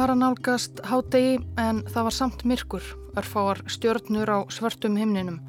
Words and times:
Var 0.00 0.14
að 0.14 0.20
nálgast 0.22 0.78
hádegi 0.88 1.32
en 1.60 1.82
það 1.84 2.06
var 2.06 2.14
samt 2.16 2.42
myrkur, 2.48 2.84
örfáar 3.20 3.58
stjörnur 3.68 4.30
á 4.32 4.48
svartum 4.48 4.94
himninum. 4.96 5.42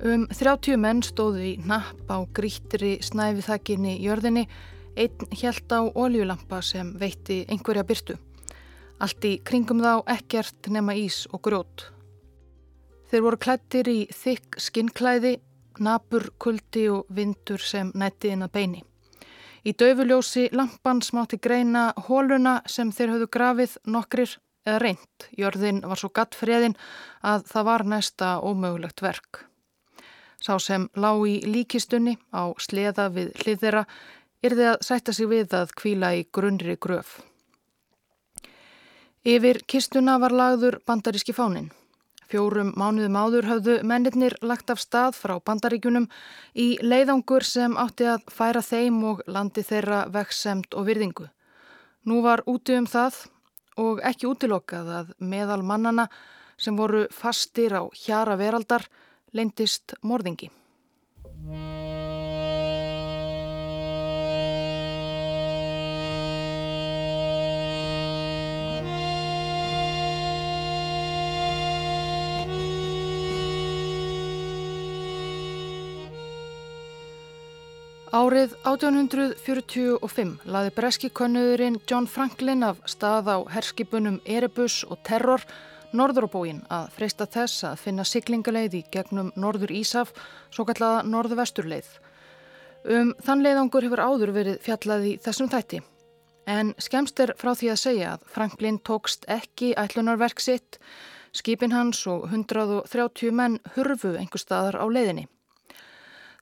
Um 0.00 0.24
30 0.32 0.78
menn 0.80 1.02
stóðu 1.04 1.42
í 1.44 1.50
napp 1.60 2.08
á 2.08 2.24
grítri 2.32 2.94
snæfiþakkinni 3.04 3.98
jörðinni, 4.00 4.46
einn 4.96 5.28
helt 5.42 5.76
á 5.76 5.84
oljulampa 5.92 6.62
sem 6.64 6.94
veitti 6.96 7.42
einhverja 7.52 7.84
byrtu. 7.84 8.16
Allt 8.96 9.28
í 9.28 9.36
kringum 9.44 9.84
þá 9.84 10.08
ekkert 10.16 10.72
nema 10.72 10.96
ís 10.96 11.26
og 11.28 11.44
grót. 11.44 11.90
Þeir 13.12 13.28
voru 13.28 13.44
klættir 13.44 13.92
í 13.92 13.98
þykk 14.08 14.56
skinnklæði, 14.70 15.36
nabur, 15.84 16.30
kuldi 16.40 16.88
og 16.96 17.12
vindur 17.12 17.60
sem 17.60 17.92
nætti 17.92 18.32
inn 18.32 18.48
að 18.48 18.54
beini. 18.56 18.86
Í 19.66 19.72
döfuljósi 19.74 20.44
lampan 20.54 21.00
smátti 21.02 21.40
greina 21.42 21.88
hóluna 22.06 22.60
sem 22.70 22.92
þeir 22.94 23.16
höfðu 23.16 23.26
grafið 23.34 23.72
nokkrir 23.90 24.36
eða 24.62 24.78
reynd. 24.78 25.26
Jörðin 25.34 25.80
var 25.82 25.98
svo 25.98 26.12
gatt 26.14 26.36
friðin 26.38 26.76
að 27.26 27.48
það 27.50 27.66
var 27.66 27.84
næsta 27.90 28.28
ómögulegt 28.46 29.02
verk. 29.02 29.40
Sá 30.38 30.54
sem 30.62 30.86
lág 30.94 31.24
í 31.26 31.40
líkistunni 31.42 32.14
á 32.30 32.54
sleða 32.62 33.08
við 33.10 33.32
hliðera 33.42 33.82
yrði 34.46 34.68
að 34.70 34.84
sætta 34.86 35.14
sig 35.16 35.30
við 35.32 35.56
að 35.58 35.74
kvíla 35.80 36.12
í 36.14 36.22
grunnri 36.30 36.76
gröf. 36.78 37.18
Yfir 39.26 39.64
kistuna 39.66 40.20
var 40.22 40.30
lagður 40.30 40.78
bandaríski 40.86 41.34
fánin. 41.34 41.72
Fjórum 42.26 42.72
mánuðum 42.74 43.16
áður 43.16 43.46
höfðu 43.46 43.74
mennirnir 43.86 44.34
lagt 44.42 44.72
af 44.74 44.80
stað 44.82 45.14
frá 45.14 45.36
bandaríkunum 45.46 46.08
í 46.58 46.72
leiðangur 46.82 47.46
sem 47.46 47.76
átti 47.78 48.08
að 48.10 48.24
færa 48.34 48.62
þeim 48.66 48.98
og 49.12 49.22
landi 49.30 49.62
þeirra 49.62 50.00
veksemt 50.10 50.74
og 50.74 50.88
virðingu. 50.88 51.28
Nú 52.10 52.20
var 52.26 52.42
úti 52.50 52.74
um 52.74 52.88
það 52.90 53.20
og 53.78 54.02
ekki 54.10 54.26
útilokað 54.26 54.90
að 54.98 55.14
meðal 55.22 55.62
mannana 55.62 56.08
sem 56.58 56.74
voru 56.74 57.06
fastir 57.14 57.76
á 57.78 57.86
hjara 57.94 58.34
veraldar 58.40 58.88
leindist 59.30 59.94
morðingi. 60.02 60.50
Árið 78.16 78.54
1845 78.64 80.46
laði 80.48 80.70
breski 80.72 81.08
konnuðurinn 81.12 81.74
John 81.90 82.06
Franklin 82.08 82.62
af 82.64 82.78
stað 82.88 83.28
á 83.28 83.36
herskipunum 83.52 84.22
Erebus 84.24 84.78
og 84.88 85.02
Terror 85.04 85.44
norðurbóin 85.92 86.62
að 86.72 86.94
freysta 86.96 87.26
þess 87.28 87.66
að 87.68 87.82
finna 87.82 88.06
siglingaleið 88.08 88.78
í 88.78 88.82
gegnum 88.94 89.34
norður 89.36 89.74
Ísaf, 89.82 90.14
svo 90.48 90.64
kallaða 90.64 91.04
norðvesturleið. 91.10 91.92
Um 92.88 93.12
þann 93.20 93.44
leiðangur 93.44 93.84
hefur 93.90 94.04
áður 94.08 94.34
verið 94.38 94.58
fjallað 94.64 95.08
í 95.10 95.14
þessum 95.20 95.52
þætti. 95.52 95.84
En 96.48 96.72
skemst 96.80 97.20
er 97.20 97.36
frá 97.36 97.52
því 97.52 97.72
að 97.74 97.82
segja 97.84 98.16
að 98.16 98.28
Franklin 98.32 98.80
tókst 98.80 99.28
ekki 99.28 99.74
ætlunarverk 99.76 100.40
sitt, 100.40 100.80
skipin 101.36 101.76
hans 101.76 102.06
og 102.08 102.30
130 102.32 103.34
menn 103.34 103.60
hurfu 103.76 104.16
einhver 104.16 104.40
staðar 104.40 104.80
á 104.80 104.86
leiðinni. 104.88 105.28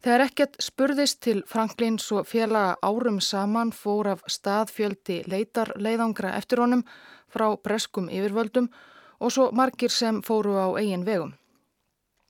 Þegar 0.05 0.21
ekkert 0.27 0.57
spurðist 0.61 1.23
til 1.25 1.39
Franklins 1.49 2.11
og 2.13 2.27
félaga 2.29 2.75
árum 2.85 3.23
saman 3.25 3.71
fór 3.73 4.11
af 4.13 4.27
staðfjöldi 4.29 5.23
leitar 5.33 5.71
leiðangra 5.81 6.35
eftir 6.37 6.61
honum 6.61 6.83
frá 7.33 7.47
breskum 7.57 8.11
yfirvöldum 8.13 8.69
og 9.25 9.33
svo 9.33 9.47
margir 9.57 9.89
sem 9.89 10.19
fóru 10.27 10.59
á 10.61 10.77
eigin 10.77 11.07
vegum. 11.09 11.33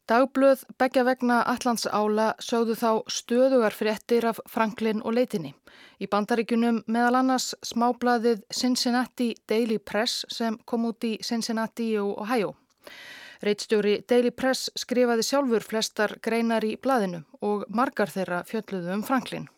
Dagblöð 0.06 0.62
begja 0.78 1.02
vegna 1.08 1.40
Allands 1.50 1.88
ála 1.90 2.28
sögðu 2.38 2.76
þá 2.78 2.90
stöðugar 3.10 3.74
fréttir 3.74 4.28
af 4.30 4.38
Franklin 4.46 5.02
og 5.02 5.18
leitinni. 5.18 5.50
Í 5.98 6.06
bandaríkunum 6.06 6.84
meðal 6.86 7.24
annars 7.24 7.56
smáblaðið 7.66 8.44
Cincinnati 8.54 9.32
Daily 9.50 9.80
Press 9.82 10.22
sem 10.30 10.60
kom 10.64 10.86
út 10.92 11.02
í 11.10 11.16
Cincinnati 11.26 11.96
og 11.98 12.20
Ohio. 12.22 12.54
Reitstjóri 13.44 13.98
Daily 14.08 14.30
Press 14.32 14.70
skrifaði 14.78 15.24
sjálfur 15.26 15.64
flestar 15.66 16.16
greinar 16.24 16.64
í 16.64 16.76
blaðinu 16.80 17.24
og 17.44 17.66
margar 17.68 18.08
þeirra 18.08 18.40
fjölluðu 18.48 18.94
um 18.94 19.02
Franklin. 19.04 19.48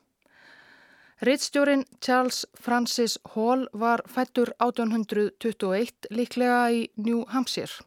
Reitstjórin 1.25 1.85
Charles 2.03 2.45
Francis 2.61 3.17
Hall 3.35 3.67
var 3.73 4.03
fættur 4.11 4.51
1821 4.59 6.11
líklega 6.11 6.65
í 6.75 6.83
New 6.97 7.23
Hampshire. 7.31 7.87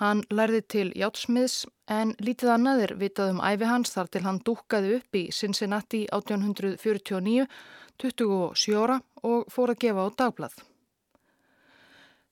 Hann 0.00 0.22
lærði 0.30 0.60
til 0.74 0.88
játsmiðs 0.98 1.64
en 1.92 2.14
lítið 2.18 2.54
annaðir 2.54 2.94
vitað 2.98 3.34
um 3.34 3.42
æfi 3.44 3.68
hans 3.68 3.92
þar 3.94 4.10
til 4.10 4.22
hann 4.24 4.40
dúkkaði 4.46 4.96
upp 5.00 5.18
í 5.18 5.24
Cincinnati 5.30 6.04
1849, 6.10 7.46
27 8.02 8.78
ára 8.80 9.00
og 9.22 9.50
fór 9.52 9.74
að 9.74 9.82
gefa 9.84 10.06
á 10.06 10.08
dagblað. 10.22 10.56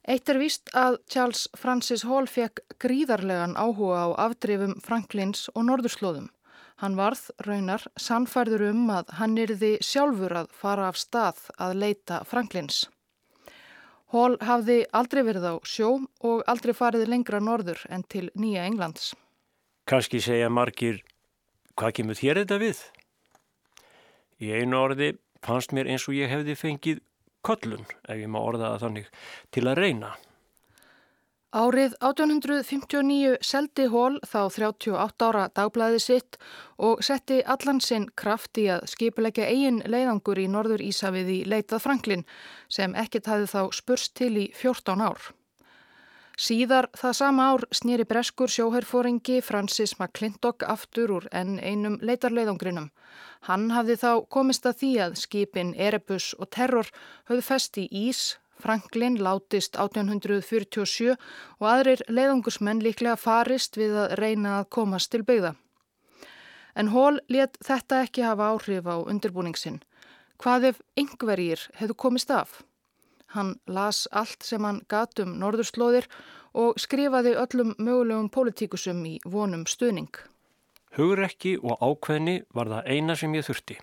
Eitt 0.03 0.27
er 0.33 0.41
víst 0.43 0.71
að 0.75 0.97
Charles 1.07 1.45
Francis 1.55 2.03
Hall 2.03 2.27
fekk 2.27 2.65
gríðarlegan 2.83 3.53
áhuga 3.55 4.01
á 4.03 4.27
afdrifum 4.27 4.75
Franklins 4.83 5.47
og 5.55 5.69
Norðurslóðum. 5.69 6.27
Hann 6.83 6.97
varð, 6.99 7.29
raunar, 7.47 7.85
sannfærður 7.95 8.65
um 8.73 8.89
að 8.91 9.13
hann 9.21 9.37
yrði 9.39 9.77
sjálfur 9.79 10.35
að 10.41 10.49
fara 10.59 10.89
af 10.91 10.99
stað 10.99 11.45
að 11.55 11.77
leita 11.85 12.19
Franklins. 12.27 12.89
Hall 14.11 14.35
hafði 14.43 14.81
aldrei 14.91 15.23
verið 15.23 15.47
á 15.47 15.55
sjó 15.63 15.93
og 16.27 16.43
aldrei 16.51 16.75
farið 16.75 17.07
lengra 17.07 17.39
norður 17.39 17.79
en 17.89 18.03
til 18.03 18.27
Nýja 18.35 18.67
Englands. 18.67 19.13
Kanski 19.87 20.19
segja 20.21 20.51
margir, 20.51 20.99
hvað 21.79 21.95
kemur 22.01 22.19
þér 22.19 22.43
þetta 22.43 22.59
við? 22.59 22.83
Í 24.43 24.51
einu 24.51 24.83
orði 24.83 25.15
fannst 25.47 25.71
mér 25.71 25.95
eins 25.95 26.09
og 26.11 26.19
ég 26.19 26.31
hefði 26.35 26.59
fengið 26.59 27.01
kollun, 27.43 27.87
ef 28.09 28.19
ég 28.19 28.31
má 28.31 28.41
orða 28.43 28.75
það 28.75 28.85
þannig, 28.87 29.09
til 29.51 29.67
að 29.69 29.81
reyna. 29.83 30.13
Árið 31.53 31.93
1859 32.01 33.35
seldi 33.45 33.85
Hól 33.93 34.15
þá 34.25 34.39
38 34.55 35.27
ára 35.27 35.43
dagblæði 35.53 35.99
sitt 36.01 36.39
og 36.81 37.03
setti 37.05 37.43
allan 37.45 37.83
sinn 37.85 38.07
kraft 38.17 38.57
í 38.57 38.71
að 38.73 38.87
skipulegja 38.89 39.51
eigin 39.53 39.83
leiðangur 39.85 40.41
í 40.41 40.47
Norður 40.49 40.81
Ísafið 40.87 41.29
í 41.29 41.39
leitað 41.45 41.85
Franklin 41.85 42.25
sem 42.73 42.97
ekkert 42.97 43.29
hafið 43.29 43.53
þá 43.53 43.61
spurst 43.83 44.17
til 44.17 44.33
í 44.47 44.49
14 44.57 45.05
ár. 45.05 45.29
Síðar 46.41 46.89
það 46.97 47.13
sama 47.19 47.47
ár 47.53 47.65
snýri 47.77 48.07
breskur 48.09 48.49
sjóherfóringi 48.49 49.43
Francis 49.45 49.93
McClintock 49.99 50.65
aftur 50.65 51.11
úr 51.19 51.27
enn 51.29 51.59
einum 51.61 51.99
leitarleiðangrinum. 52.01 52.89
Hann 53.49 53.71
hafði 53.75 53.99
þá 54.01 54.13
komist 54.33 54.67
að 54.67 54.79
því 54.81 54.93
að 55.07 55.19
skipin 55.21 55.75
Erebus 55.77 56.33
og 56.39 56.49
Terror 56.57 56.89
höfðu 57.29 57.45
fest 57.45 57.77
í 57.77 57.85
Ís, 58.09 58.39
Franklin 58.63 59.19
látist 59.21 59.77
1847 59.77 61.13
og 61.13 61.69
aðrir 61.69 62.05
leiðangursmenn 62.09 62.81
líklega 62.81 63.19
farist 63.21 63.77
við 63.77 63.99
að 64.07 64.17
reyna 64.23 64.59
að 64.61 64.71
komast 64.79 65.13
til 65.13 65.25
byggða. 65.29 65.55
En 66.75 66.95
Hall 66.95 67.21
let 67.29 67.59
þetta 67.61 68.05
ekki 68.07 68.25
hafa 68.25 68.55
áhrif 68.55 68.89
á 68.89 68.97
undirbúningsin. 69.05 69.83
Hvað 70.41 70.71
ef 70.73 70.85
yngverjir 70.97 71.69
hefðu 71.77 71.99
komist 72.07 72.31
af? 72.33 72.63
Hann 73.33 73.55
las 73.67 74.05
allt 74.13 74.45
sem 74.45 74.65
hann 74.67 74.83
gatum 74.93 75.39
norðurslóðir 75.41 76.09
og 76.53 76.77
skrifaði 76.81 77.33
öllum 77.41 77.73
mögulegum 77.79 78.29
pólitíkusum 78.33 79.01
í 79.09 79.15
vonum 79.25 79.65
stuðning. 79.69 80.13
Hugrekki 80.97 81.57
og 81.63 81.81
ákveðni 81.81 82.43
var 82.53 82.69
það 82.69 82.91
eina 82.93 83.17
sem 83.17 83.33
ég 83.39 83.47
þurfti. 83.47 83.79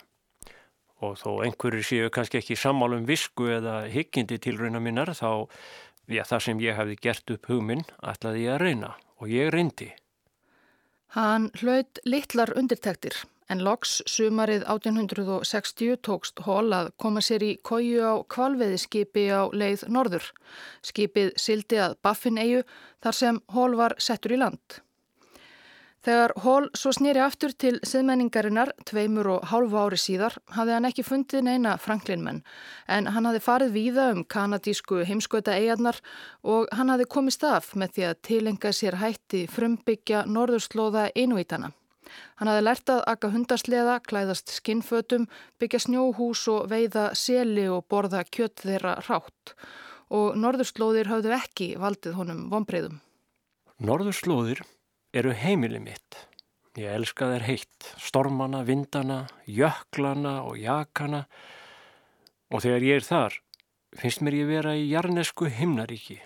Og 1.01 1.15
þó 1.17 1.39
einhverju 1.45 1.85
séu 1.87 2.11
kannski 2.13 2.41
ekki 2.41 2.59
sammálum 2.59 3.07
visku 3.07 3.47
eða 3.49 3.87
hyggindi 3.89 4.37
til 4.43 4.59
rauna 4.59 4.81
minnar 4.83 5.15
þá, 5.17 5.47
já 6.11 6.21
það 6.27 6.45
sem 6.45 6.61
ég 6.61 6.77
hefði 6.77 6.99
gert 7.01 7.33
upp 7.33 7.49
hugminn, 7.49 7.85
ætlaði 8.03 8.45
ég 8.45 8.53
að 8.57 8.63
reyna 8.67 8.93
og 9.17 9.33
ég 9.33 9.49
reyndi. 9.55 9.89
Hann 11.15 11.49
hlaut 11.57 12.01
litlar 12.05 12.53
undirtæktir 12.53 13.23
en 13.49 13.63
loks 13.65 13.99
sumarið 14.09 14.65
1860 14.69 15.97
tókst 16.05 16.43
Hól 16.45 16.73
að 16.75 16.91
koma 17.01 17.23
sér 17.25 17.45
í 17.45 17.53
kóju 17.65 18.03
á 18.05 18.13
kvalveðiskipi 18.29 19.25
á 19.33 19.49
leið 19.51 19.87
norður. 19.89 20.27
Skipið 20.85 21.33
sildi 21.37 21.81
að 21.81 21.97
Baffin-eiu 22.05 22.61
þar 23.01 23.19
sem 23.21 23.41
Hól 23.55 23.73
var 23.79 23.97
settur 23.97 24.37
í 24.37 24.39
land. 24.43 24.81
Þegar 25.99 26.31
Hól 26.45 26.69
svo 26.79 26.93
snýri 26.95 27.19
aftur 27.19 27.51
til 27.59 27.73
siðmenningarinnar 27.83 28.69
tveimur 28.87 29.27
og 29.33 29.49
hálfu 29.51 29.81
ári 29.81 29.97
síðar 29.99 30.37
hafði 30.55 30.75
hann 30.77 30.87
ekki 30.87 31.03
fundið 31.03 31.43
neina 31.43 31.73
Franklinmenn 31.81 32.39
en 32.87 33.09
hann 33.11 33.27
hafði 33.27 33.41
farið 33.43 33.73
víða 33.75 34.05
um 34.13 34.21
kanadísku 34.23 35.01
heimskauta 35.09 35.57
eigarnar 35.59 35.99
og 36.47 36.71
hann 36.71 36.93
hafði 36.93 37.09
komist 37.17 37.43
af 37.43 37.73
með 37.75 37.97
því 37.97 38.07
að 38.07 38.21
tilenga 38.29 38.71
sér 38.71 39.01
hætti 39.01 39.43
frumbyggja 39.51 40.23
norðurslóða 40.31 41.09
einuvítana. 41.19 41.73
Hann 42.39 42.51
hafði 42.51 42.65
lært 42.65 42.93
að 42.93 43.03
akka 43.13 43.31
hundasleða, 43.33 43.99
klæðast 44.05 44.53
skinnfötum, 44.55 45.27
byggja 45.59 45.83
snjóhús 45.85 46.45
og 46.51 46.69
veiða 46.71 47.09
seli 47.17 47.67
og 47.69 47.85
borða 47.91 48.23
kjött 48.25 48.65
þeirra 48.65 48.97
rátt. 49.07 49.55
og 50.09 50.33
norðurslóðir 50.41 51.05
hafðu 51.05 51.33
ekki 51.35 51.65
valdið 51.77 52.15
honum 52.17 52.45
vonbreyðum. 52.49 52.95
Norðurslóðir 53.77 54.63
eru 55.13 55.35
heimili 55.37 55.77
mitt. 55.77 56.17
Ég 56.77 56.95
elska 56.97 57.27
þær 57.29 57.45
heitt, 57.45 57.91
stormana, 58.01 58.63
vindana, 58.65 59.27
jöklana 59.45 60.39
og 60.47 60.57
jakana 60.57 61.27
og 62.49 62.63
þegar 62.65 62.87
ég 62.87 62.99
er 62.99 63.05
þar 63.05 63.37
finnst 63.97 64.21
mér 64.25 64.37
ég 64.41 64.49
vera 64.49 64.75
í 64.77 64.85
jarnesku 64.89 65.49
himnaríki 65.49 66.19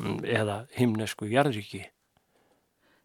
eða 0.00 0.64
himnesku 0.76 1.28
jarðríki. 1.30 1.84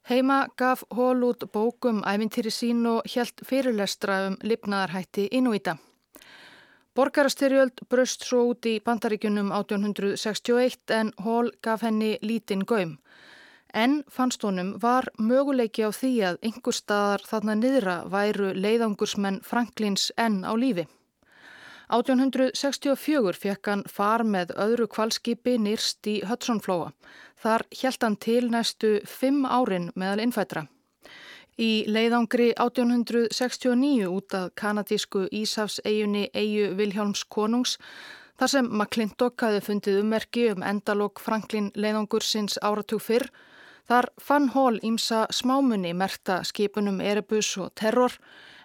Heima 0.06 0.48
gaf 0.58 0.84
Hól 0.94 1.24
út 1.26 1.44
bókum 1.50 2.04
æfintýri 2.06 2.52
sín 2.54 2.84
og 2.86 3.08
hjælt 3.10 3.42
fyrirlestra 3.42 4.18
um 4.28 4.36
lifnaðarhætti 4.46 5.24
Inuita. 5.34 5.74
Borgarastyrjöld 6.94 7.82
bröst 7.90 8.22
svo 8.28 8.44
út 8.52 8.68
í 8.70 8.76
bandaríkunum 8.86 9.50
1861 9.50 10.94
en 10.94 11.10
Hól 11.26 11.50
gaf 11.66 11.82
henni 11.82 12.12
lítinn 12.22 12.62
gaum. 12.70 13.00
En 13.74 14.04
fannst 14.06 14.46
honum 14.46 14.76
var 14.84 15.10
möguleiki 15.18 15.82
á 15.82 15.90
því 15.90 16.14
að 16.30 16.38
einhver 16.52 16.78
staðar 16.78 17.26
þarna 17.26 17.56
niðra 17.64 17.98
væru 18.06 18.54
leiðangursmenn 18.54 19.42
Franklins 19.42 20.12
enn 20.22 20.46
á 20.46 20.54
lífi. 20.54 20.86
1864 21.94 23.38
fekk 23.38 23.70
hann 23.70 23.84
far 23.90 24.24
með 24.26 24.54
öðru 24.58 24.88
kvalskipi 24.90 25.58
nýrst 25.62 26.08
í 26.10 26.20
Hudsonflóa. 26.26 26.92
Þar 27.38 27.66
hjælt 27.72 28.06
hann 28.06 28.18
til 28.18 28.50
næstu 28.50 29.00
fimm 29.06 29.46
árin 29.46 29.92
meðal 29.96 30.24
innfætra. 30.26 30.66
Í 31.56 31.86
leiðangri 31.88 32.50
1869 32.60 34.10
út 34.12 34.34
af 34.36 34.52
kanadísku 34.60 35.28
Ísafs-eigunni 35.32 36.28
Eigu 36.34 36.74
Vilhjálms 36.76 37.24
konungs 37.32 37.78
þar 38.36 38.52
sem 38.52 38.68
McClintock 38.68 39.46
hafi 39.46 39.62
fundið 39.64 40.02
ummerki 40.02 40.50
um 40.52 40.66
endalók 40.68 41.22
Franklin 41.24 41.70
leiðangur 41.76 42.26
sinns 42.26 42.60
áratug 42.60 43.04
fyrr 43.06 43.30
Þar 43.86 44.08
fann 44.18 44.50
Hall 44.50 44.80
ímsa 44.82 45.26
smámunni 45.30 45.94
merta 45.94 46.40
skipunum 46.44 47.02
Erebus 47.02 47.52
og 47.62 47.74
Terror 47.78 48.16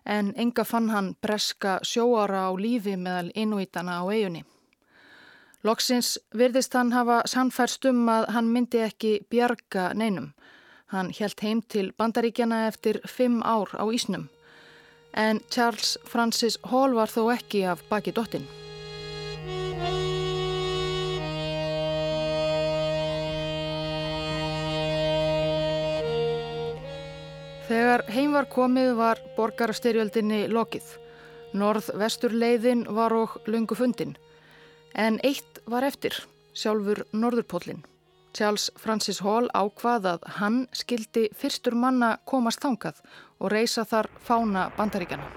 en 0.06 0.32
enga 0.37 0.64
fann 0.64 0.88
hann 0.90 1.14
breska 1.20 1.78
sjóara 1.84 2.46
á 2.49 2.50
lífi 2.56 2.96
meðal 2.96 3.28
innvítana 3.34 4.00
á 4.00 4.05
eigunni. 4.08 4.44
Loksins 5.62 6.14
virðist 6.32 6.72
hann 6.72 6.93
hafa 6.96 7.20
sannfærst 7.28 7.84
um 7.90 8.08
að 8.08 8.31
hann 8.32 8.49
myndi 8.49 8.81
ekki 8.81 9.19
bjarga 9.31 9.90
neinum. 9.93 10.32
Hann 10.88 11.12
helt 11.20 11.44
heim 11.44 11.61
til 11.69 11.93
bandaríkjana 11.93 12.67
eftir 12.70 13.02
fimm 13.05 13.43
ár 13.44 13.69
á 13.76 13.84
Ísnum. 13.93 14.31
En 15.12 15.40
Charles 15.50 15.99
Francis 16.08 16.58
Hall 16.64 16.96
var 16.96 17.12
þó 17.12 17.28
ekki 17.37 17.67
af 17.69 17.84
baki 17.90 18.17
dottin. 18.17 18.49
Þegar 27.70 28.02
heim 28.11 28.32
var 28.34 28.49
komið 28.50 28.88
var 28.99 29.20
borgarstyrjöldinni 29.37 30.40
lokið. 30.50 30.88
Norð-vesturleiðin 31.55 32.82
var 32.96 33.14
og 33.14 33.37
lungu 33.46 33.76
fundin. 33.78 34.17
En 34.99 35.20
eitt 35.22 35.61
var 35.70 35.87
eftir, 35.87 36.17
sjálfur 36.50 37.05
Norðurpólinn. 37.14 37.84
Charles 38.34 38.72
Francis 38.75 39.22
Hall 39.22 39.46
ákvað 39.55 40.08
að 40.17 40.26
hann 40.40 40.64
skildi 40.75 41.28
fyrstur 41.31 41.78
manna 41.78 42.17
komast 42.26 42.58
þangað 42.67 42.99
og 43.38 43.55
reysa 43.55 43.87
þar 43.87 44.11
fána 44.19 44.72
bandaríkjana. 44.75 45.31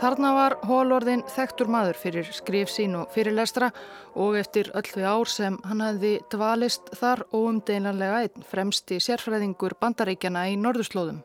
Þarna 0.00 0.28
var 0.32 0.54
Hólorðin 0.64 1.20
þekktur 1.28 1.68
maður 1.68 1.98
fyrir 2.00 2.28
skrif 2.32 2.70
sín 2.72 2.94
og 2.96 3.10
fyrirlestra 3.12 3.66
og 4.16 4.38
eftir 4.40 4.70
öll 4.72 4.88
við 4.94 5.04
ár 5.04 5.28
sem 5.28 5.58
hann 5.68 5.82
hefði 5.84 6.12
dvalist 6.32 6.88
þar 6.96 7.26
óumdeinanlega 7.36 8.22
einn 8.24 8.46
fremsti 8.48 8.96
sérfræðingur 8.96 9.76
bandaríkjana 9.82 10.46
í 10.48 10.56
norðurslóðum. 10.56 11.20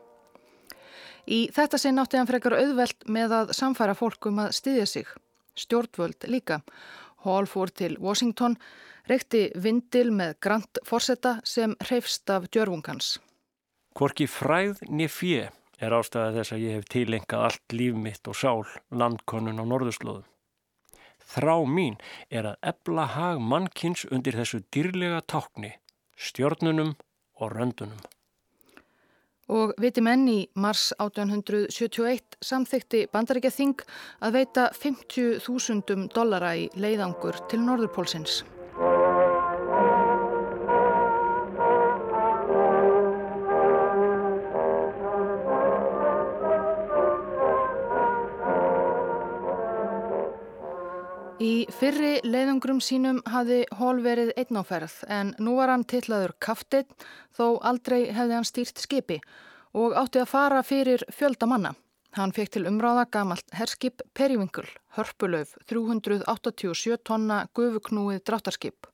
Í 1.24 1.40
þetta 1.56 1.80
sinn 1.80 2.02
átti 2.04 2.20
hann 2.20 2.28
frekar 2.28 2.58
auðvelt 2.58 3.08
með 3.08 3.38
að 3.38 3.56
samfæra 3.56 3.96
fólkum 3.96 4.44
að 4.44 4.52
styðja 4.60 4.86
sig. 4.92 5.08
Stjórnvöld 5.56 6.28
líka. 6.28 6.60
Hól 7.24 7.48
fór 7.48 7.72
til 7.72 7.96
Washington, 7.96 8.58
reykti 9.08 9.46
vindil 9.56 10.10
með 10.12 10.36
grant 10.44 10.84
forsetta 10.84 11.38
sem 11.48 11.72
hreifst 11.88 12.28
af 12.28 12.50
djörfungans. 12.52 13.16
Hvorki 13.96 14.28
fræð 14.28 14.84
fjö 15.08 15.46
er 15.80 15.96
ástæða 15.96 16.32
þess 16.38 16.54
að 16.56 16.64
ég 16.64 16.78
hef 16.78 16.88
tilengað 16.92 17.44
allt 17.48 17.76
líf 17.76 18.00
mitt 18.06 18.30
og 18.30 18.38
sál 18.38 18.64
landkonun 18.90 19.60
á 19.60 19.64
norðurslóðum. 19.64 20.26
Þrá 21.26 21.56
mín 21.66 21.96
er 22.30 22.52
að 22.52 22.68
ebla 22.70 23.06
hag 23.16 23.40
mannkins 23.42 24.06
undir 24.14 24.36
þessu 24.38 24.62
dýrlega 24.72 25.24
tákni, 25.26 25.72
stjórnunum 26.16 26.94
og 27.42 27.56
röndunum. 27.56 27.98
Og 29.46 29.74
viti 29.78 30.02
menn 30.02 30.26
í 30.26 30.38
mars 30.58 30.88
1871 30.98 32.38
samþykti 32.42 33.04
bandaríkja 33.12 33.52
þing 33.54 33.84
að 34.26 34.40
veita 34.40 34.66
50.000 34.74 36.10
dollara 36.14 36.56
í 36.58 36.66
leiðangur 36.74 37.38
til 37.50 37.62
Norðurpólsins. 37.62 38.42
Í 51.46 51.66
fyrri 51.70 52.16
leiðungrum 52.24 52.78
sínum 52.82 53.18
hafi 53.28 53.58
Hall 53.78 54.00
verið 54.02 54.32
einnáferð 54.40 54.94
en 55.12 55.34
nú 55.38 55.52
var 55.58 55.70
hann 55.70 55.84
tillaður 55.86 56.32
kaftinn 56.42 56.88
þó 57.36 57.60
aldrei 57.70 58.08
hefði 58.16 58.34
hann 58.34 58.48
stýrt 58.48 58.82
skipi 58.82 59.18
og 59.76 59.94
átti 60.00 60.22
að 60.22 60.30
fara 60.32 60.62
fyrir 60.66 61.04
fjölda 61.12 61.46
manna. 61.50 61.74
Hann 62.16 62.32
fekk 62.34 62.54
til 62.56 62.64
umráða 62.70 63.04
gamalt 63.12 63.54
herskip 63.54 64.02
Periwinkle, 64.16 64.66
hörpulöf 64.96 65.54
387 65.70 66.98
tonna 67.04 67.42
gufuknúið 67.54 68.24
dráttarskip. 68.26 68.88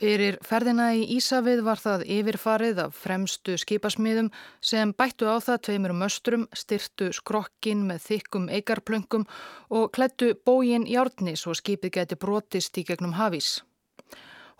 Fyrir 0.00 0.38
ferðina 0.40 0.86
í 0.96 1.02
Ísafið 1.18 1.58
var 1.60 1.76
það 1.76 2.06
yfirfarið 2.14 2.78
af 2.86 2.94
fremstu 2.96 3.58
skipasmiðum 3.60 4.30
sem 4.64 4.94
bættu 4.96 5.28
á 5.28 5.36
það 5.44 5.58
tveimur 5.66 5.92
möstrum, 5.92 6.46
styrtu 6.56 7.10
skrokkin 7.12 7.82
með 7.84 8.06
þykkum 8.06 8.46
eigarplöngum 8.48 9.26
og 9.68 9.92
klættu 9.92 10.30
bógin 10.48 10.88
járni 10.88 11.36
svo 11.36 11.52
skipið 11.52 11.92
geti 11.98 12.16
brotist 12.16 12.80
í 12.80 12.86
gegnum 12.88 13.18
hafís. 13.20 13.58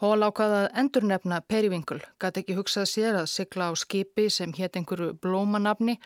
Hól 0.05 0.21
ákvaðað 0.29 0.69
endurnefna 0.85 1.41
Periwinkle, 1.49 2.05
gæti 2.21 2.45
ekki 2.45 2.61
hugsað 2.61 2.93
sér 2.93 3.23
að 3.25 3.33
sigla 3.33 3.73
á 3.73 3.81
skipi 3.81 4.29
sem 4.29 4.53
hétt 4.53 4.77
einhverju 4.77 5.15
blómanafni, 5.25 5.97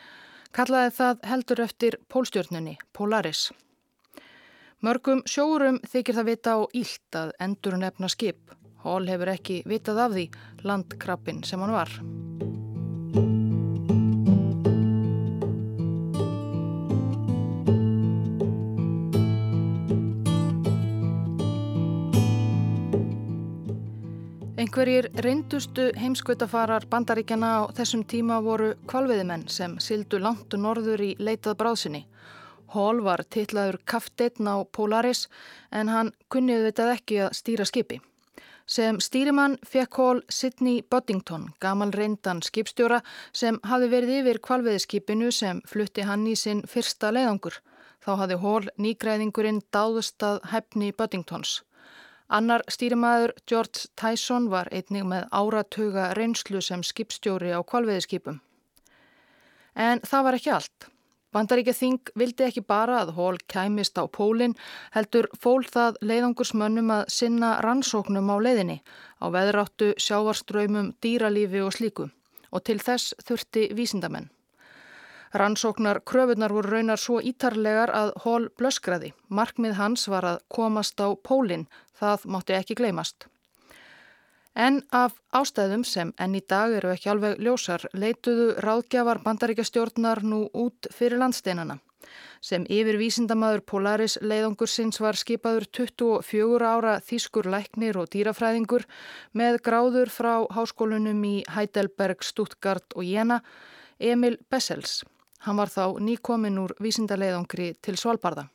kallaði 0.55 0.95
það 0.95 1.23
heldur 1.27 1.67
eftir 1.67 1.99
pólstjórnunni, 2.07 2.79
Polaris. 2.95 3.49
Mörgum 4.79 5.27
sjórum 5.27 5.83
þykir 5.83 6.21
það 6.21 6.31
vita 6.31 6.55
á 6.55 6.59
ílt 6.71 7.19
að 7.19 7.35
endurnefna 7.43 8.07
skip. 8.07 8.55
Hall 8.85 9.09
hefur 9.09 9.33
ekki 9.33 9.63
vitað 9.65 10.03
af 10.05 10.13
því 10.13 10.29
landkrabbin 10.69 11.41
sem 11.43 11.61
hann 11.65 11.73
var. 11.73 11.91
Einhverjir 24.55 25.09
reyndustu 25.21 25.91
heimskvitafarar 25.99 26.85
bandaríkjana 26.89 27.49
á 27.57 27.61
þessum 27.77 28.05
tíma 28.07 28.39
voru 28.41 28.71
kvalviðimenn 28.89 29.45
sem 29.49 29.75
sildu 29.83 30.17
langt 30.21 30.55
norður 30.57 31.03
í 31.05 31.11
leitað 31.19 31.59
bráðsynni. 31.59 32.01
Hall 32.73 33.03
var 33.05 33.23
titlaður 33.29 33.77
kafteitn 33.85 34.49
á 34.49 34.65
Polaris 34.65 35.27
en 35.71 35.91
hann 35.93 36.11
kunniðu 36.33 36.69
vitað 36.71 36.97
ekki 36.97 37.21
að 37.27 37.37
stýra 37.39 37.67
skipi. 37.69 38.01
Sem 38.65 38.97
stýrimann 38.97 39.59
fekk 39.61 39.97
Hall 39.99 40.21
Sidney 40.29 40.81
Boddington, 40.89 41.51
gamal 41.61 41.91
reyndan 41.93 42.39
skipstjóra 42.41 43.03
sem 43.29 43.59
hafi 43.61 43.89
verið 43.91 44.21
yfir 44.23 44.39
kvalveðiskipinu 44.47 45.29
sem 45.31 45.59
flutti 45.69 46.01
hann 46.07 46.25
í 46.25 46.33
sinn 46.33 46.63
fyrsta 46.65 47.11
leiðangur. 47.13 47.59
Þá 48.01 48.11
hafi 48.23 48.39
Hall 48.41 48.71
nýgræðingurinn 48.81 49.61
dáðust 49.69 50.25
að 50.25 50.41
hefni 50.49 50.89
Boddingtons. 50.97 51.59
Annar 52.25 52.65
stýrimaður 52.65 53.35
George 53.45 53.85
Tyson 54.01 54.49
var 54.49 54.71
einnig 54.73 55.05
með 55.05 55.29
áratuga 55.29 56.09
reynslu 56.17 56.61
sem 56.61 56.81
skipstjóri 56.81 57.53
á 57.53 57.61
kvalveðiskipum. 57.61 58.41
En 59.77 60.01
það 60.01 60.25
var 60.25 60.39
ekki 60.39 60.53
allt. 60.57 60.89
Bandaríkja 61.35 61.73
Þing 61.75 62.11
vildi 62.15 62.45
ekki 62.45 62.61
bara 62.63 63.01
að 63.03 63.09
hól 63.17 63.37
kæmist 63.51 63.99
á 63.99 64.07
pólinn, 64.07 64.55
heldur 64.95 65.27
fól 65.35 65.65
það 65.67 65.97
leiðangursmönnum 65.99 66.93
að 66.95 67.09
sinna 67.11 67.49
rannsóknum 67.65 68.31
á 68.31 68.35
leiðinni, 68.39 68.77
á 69.19 69.25
veðráttu, 69.35 69.91
sjávarströymum, 69.99 70.93
dýralífi 71.03 71.59
og 71.65 71.75
slíku. 71.75 72.07
og 72.55 72.63
til 72.63 72.79
þess 72.79 73.13
þurfti 73.27 73.67
vísindamenn. 73.75 74.29
Rannsóknar 75.35 75.99
kröfunar 76.07 76.53
voru 76.55 76.71
raunar 76.71 77.01
svo 77.01 77.19
ítarlegar 77.19 77.91
að 77.91 78.13
Hall 78.23 78.47
blöskraði. 78.55 79.11
Markmið 79.27 79.75
hans 79.75 80.07
var 80.07 80.23
að 80.29 80.37
komast 80.47 81.01
á 81.03 81.11
pólinn, 81.19 81.67
það 81.99 82.29
mátti 82.31 82.55
ekki 82.55 82.77
gleymast. 82.79 83.27
En 84.55 84.79
af 84.95 85.17
ástæðum 85.35 85.83
sem 85.83 86.13
enn 86.15 86.35
í 86.37 86.41
dag 86.47 86.71
eru 86.77 86.93
ekki 86.93 87.09
alveg 87.11 87.41
ljósar 87.43 87.83
leituðu 87.91 88.53
ráðgjafar 88.63 89.19
bandaríkjastjórnar 89.25 90.23
nú 90.23 90.45
út 90.55 90.87
fyrir 90.95 91.19
landsteinana. 91.19 91.81
Sem 92.39 92.63
yfir 92.71 92.95
vísindamaður 93.01 93.65
Polaris 93.67 94.15
leiðungur 94.21 94.69
sinns 94.71 95.01
var 95.03 95.19
skipaður 95.19 95.65
24 95.75 96.69
ára 96.71 96.95
þýskur 97.03 97.49
læknir 97.51 97.99
og 97.99 98.07
dýrafræðingur 98.13 98.85
með 99.33 99.59
gráður 99.65 100.13
frá 100.13 100.33
háskólunum 100.55 101.23
í 101.27 101.35
Heidelberg, 101.51 102.23
Stuttgart 102.23 102.95
og 102.95 103.03
Jena, 103.03 103.41
Emil 103.99 104.37
Bessels. 104.49 105.01
Hann 105.43 105.59
var 105.59 105.67
þá 105.73 105.97
nýkomin 105.99 106.61
úr 106.61 106.77
vísindaleiðungri 106.79 107.73
til 107.83 107.97
Svalbardha. 107.99 108.47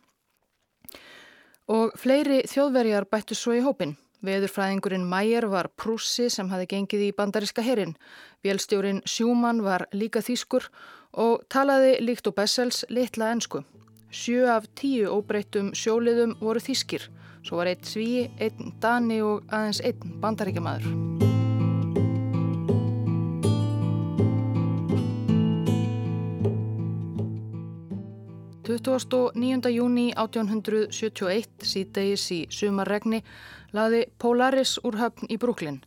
Og 1.70 1.92
fleiri 1.98 2.46
þjóðverjar 2.50 3.06
bættu 3.10 3.36
svo 3.36 3.52
í 3.58 3.60
hópin. 3.62 3.98
Veðurfræðingurinn 4.26 5.06
Mæger 5.08 5.46
var 5.48 5.70
prússi 5.80 6.28
sem 6.32 6.50
hafi 6.52 6.66
gengið 6.68 7.06
í 7.06 7.12
bandaríska 7.16 7.64
herin. 7.64 7.94
Vélstjórin 8.44 9.00
Sjúmann 9.08 9.62
var 9.64 9.86
líka 9.96 10.20
þýskur 10.20 10.68
og 11.24 11.46
talaði 11.48 11.96
líkt 12.04 12.28
og 12.28 12.36
Bessels 12.36 12.84
litla 12.92 13.32
ensku. 13.32 13.64
Sjö 14.10 14.44
af 14.52 14.68
tíu 14.76 15.08
óbreyttum 15.08 15.72
sjóliðum 15.72 16.36
voru 16.42 16.60
þýskir. 16.60 17.08
Svo 17.40 17.62
var 17.62 17.72
einn 17.72 17.86
sví, 17.86 18.28
einn 18.36 18.74
dani 18.82 19.22
og 19.24 19.46
aðeins 19.48 19.80
einn 19.80 20.20
bandaríkjamaður. 20.20 21.28
29. 28.78 29.70
júni 29.74 30.12
1871 30.14 31.64
síðdegis 31.66 32.26
í 32.30 32.38
sumarregni 32.54 33.18
laði 33.76 34.04
Polaris 34.18 34.78
úr 34.84 34.98
höfn 35.00 35.30
í 35.30 35.38
Brúklinn. 35.40 35.80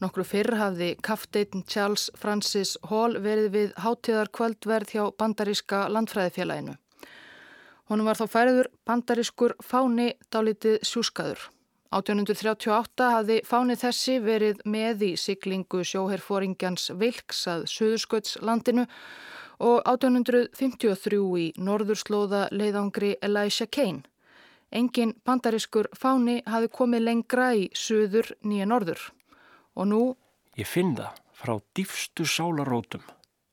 Nokkru 0.00 0.26
fyrr 0.28 0.58
hafði 0.60 0.90
kafteitn 1.04 1.64
Charles 1.64 2.10
Francis 2.20 2.74
Hall 2.90 3.16
verið 3.24 3.52
við 3.54 3.70
hátíðar 3.80 4.28
kvöldverð 4.28 4.92
hjá 4.92 5.04
bandaríska 5.16 5.86
landfræðifélaginu. 5.88 6.76
Honum 7.88 8.08
var 8.10 8.18
þá 8.18 8.26
færiður 8.28 8.68
bandarískur 8.88 9.54
fáni 9.64 10.10
dálitið 10.34 10.80
sjúskaður. 10.84 11.46
1838 11.94 13.10
hafði 13.14 13.38
fáni 13.46 13.76
þessi 13.78 14.18
verið 14.20 14.60
með 14.66 15.04
í 15.06 15.12
siglingu 15.20 15.84
sjóherfóringjans 15.86 16.90
Vilks 16.98 17.46
að 17.48 17.64
Suðursköldslandinu 17.70 18.84
og 19.62 19.78
1853 19.86 21.22
í 21.40 21.46
norðurslóða 21.56 22.48
leiðangri 22.52 23.14
Elisha 23.22 23.68
Kane. 23.70 24.02
Engin 24.76 25.14
bandariskur 25.24 25.86
fáni 25.96 26.42
hafi 26.44 26.68
komið 26.68 27.04
lengra 27.06 27.46
í 27.56 27.68
söður 27.72 28.34
nýja 28.44 28.66
norður. 28.68 29.00
Og 29.72 29.88
nú... 29.88 30.00
Ég 30.56 30.68
finn 30.68 30.92
það 30.98 31.22
frá 31.36 31.54
dýfstu 31.76 32.26
sálarótum 32.28 33.04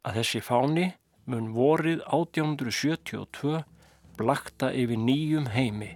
að 0.04 0.20
þessi 0.20 0.42
fáni 0.44 0.90
mun 1.32 1.54
vorið 1.56 2.04
1872 2.10 3.62
blakta 4.20 4.74
yfir 4.76 5.00
nýjum 5.00 5.48
heimi. 5.54 5.94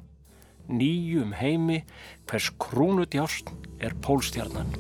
Nýjum 0.72 1.36
heimi 1.36 1.82
hvers 2.28 2.50
krúnutjást 2.64 3.52
er 3.84 4.00
pólstjarnan. 4.04 4.72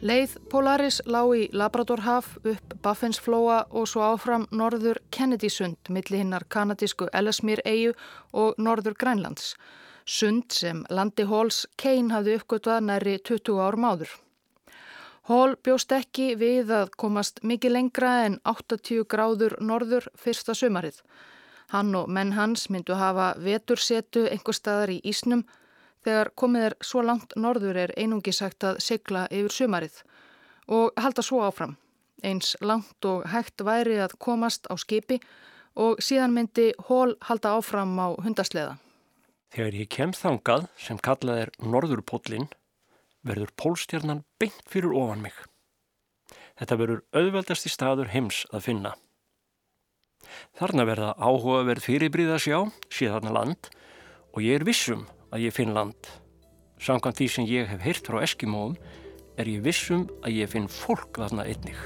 Leið 0.00 0.38
Polaris 0.48 1.02
lág 1.04 1.30
í 1.36 1.40
Labradorhaf 1.52 2.30
upp 2.48 2.70
Baffinsflóa 2.80 3.58
og 3.76 3.84
svo 3.90 4.00
áfram 4.06 4.46
norður 4.48 4.96
Kennedy 5.12 5.50
sund 5.52 5.90
millir 5.92 6.22
hinnar 6.22 6.46
kanadísku 6.48 7.10
Ellesmere 7.12 7.60
eigu 7.68 7.92
og 8.32 8.56
norður 8.56 8.96
Grænlands. 8.96 9.50
Sund 10.08 10.56
sem 10.56 10.80
landi 10.88 11.26
Halls 11.28 11.66
Kane 11.76 12.14
hafði 12.14 12.38
uppgötvað 12.40 12.86
næri 12.88 13.18
20 13.28 13.60
árum 13.60 13.84
áður. 13.90 14.14
Hall 15.28 15.52
bjóst 15.60 15.92
ekki 15.92 16.32
við 16.40 16.72
að 16.72 16.96
komast 16.96 17.44
mikið 17.44 17.76
lengra 17.76 18.16
en 18.24 18.40
80 18.48 19.04
gráður 19.04 19.58
norður 19.60 20.08
fyrsta 20.16 20.56
sömarið. 20.56 21.02
Hann 21.76 21.92
og 21.94 22.08
menn 22.08 22.32
hans 22.40 22.70
myndu 22.72 22.96
hafa 22.96 23.34
vetursetu 23.36 24.24
einhver 24.32 24.56
staðar 24.56 24.96
í 24.96 25.02
Ísnum 25.04 25.44
Þegar 26.00 26.30
komið 26.38 26.66
er 26.70 26.76
svo 26.80 27.02
langt 27.04 27.34
norður 27.36 27.76
er 27.82 27.92
einungi 28.00 28.32
sagt 28.32 28.64
að 28.64 28.80
sigla 28.80 29.26
yfir 29.28 29.52
sumarið 29.52 30.00
og 30.72 30.94
halda 30.96 31.24
svo 31.24 31.42
áfram. 31.44 31.76
Eins 32.24 32.54
langt 32.64 33.04
og 33.08 33.26
hægt 33.32 33.60
væri 33.64 33.98
að 34.00 34.16
komast 34.20 34.68
á 34.72 34.76
skipi 34.80 35.20
og 35.80 36.00
síðan 36.04 36.32
myndi 36.36 36.70
hól 36.88 37.16
halda 37.28 37.56
áfram 37.58 37.92
á 38.00 38.16
hundasleða. 38.16 38.78
Þegar 39.50 39.76
ég 39.76 39.90
kem 39.90 40.12
þangað 40.14 40.66
sem 40.78 40.98
kallað 41.02 41.44
er 41.44 41.52
Norðurpóllin 41.58 42.48
verður 43.26 43.52
pólstjarnan 43.60 44.24
beint 44.40 44.64
fyrir 44.70 44.94
ofan 44.96 45.24
mig. 45.24 45.36
Þetta 46.60 46.76
verður 46.80 47.04
auðveldasti 47.16 47.72
staður 47.72 48.12
heims 48.14 48.44
að 48.54 48.66
finna. 48.68 48.92
Þarna 50.56 50.84
verða 50.86 51.14
áhugaverð 51.18 51.84
fyrirbríð 51.84 52.34
að 52.36 52.44
sjá, 52.44 52.58
síðan 52.92 53.32
land 53.34 53.70
og 54.30 54.44
ég 54.44 54.60
er 54.60 54.68
vissum 54.68 55.08
að 55.30 55.46
ég 55.46 55.54
finn 55.54 55.74
land. 55.74 56.10
Samkvæmt 56.80 57.18
því 57.20 57.28
sem 57.30 57.48
ég 57.48 57.70
hef 57.70 57.82
heyrt 57.84 58.06
frá 58.08 58.20
Eskimóum 58.24 58.76
er 59.38 59.48
ég 59.48 59.64
vissum 59.64 60.06
að 60.24 60.42
ég 60.42 60.52
finn 60.52 60.68
fólk 60.70 61.20
þarna 61.20 61.46
einnig. 61.48 61.78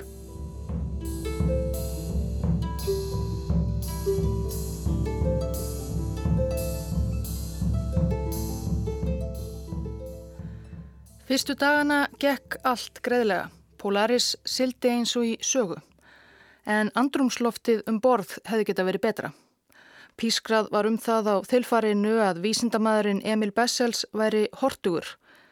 Fyrstu 11.24 11.56
dagana 11.58 12.04
gekk 12.20 12.60
allt 12.68 13.00
greiðlega. 13.02 13.48
Polaris 13.80 14.34
sildi 14.48 14.92
eins 14.92 15.16
og 15.18 15.26
í 15.26 15.32
sögu. 15.42 15.80
En 16.64 16.92
andrumsloftið 16.96 17.82
um 17.90 17.98
borð 18.00 18.36
hefði 18.46 18.68
geta 18.70 18.86
verið 18.86 19.02
betra. 19.04 19.32
Pískrað 20.16 20.68
var 20.70 20.86
um 20.86 20.96
það 21.00 21.30
á 21.30 21.36
þilfarinu 21.50 22.14
að 22.22 22.40
vísindamæðurinn 22.44 23.22
Emil 23.26 23.50
Bessels 23.54 24.04
væri 24.14 24.44
hortugur, 24.60 25.08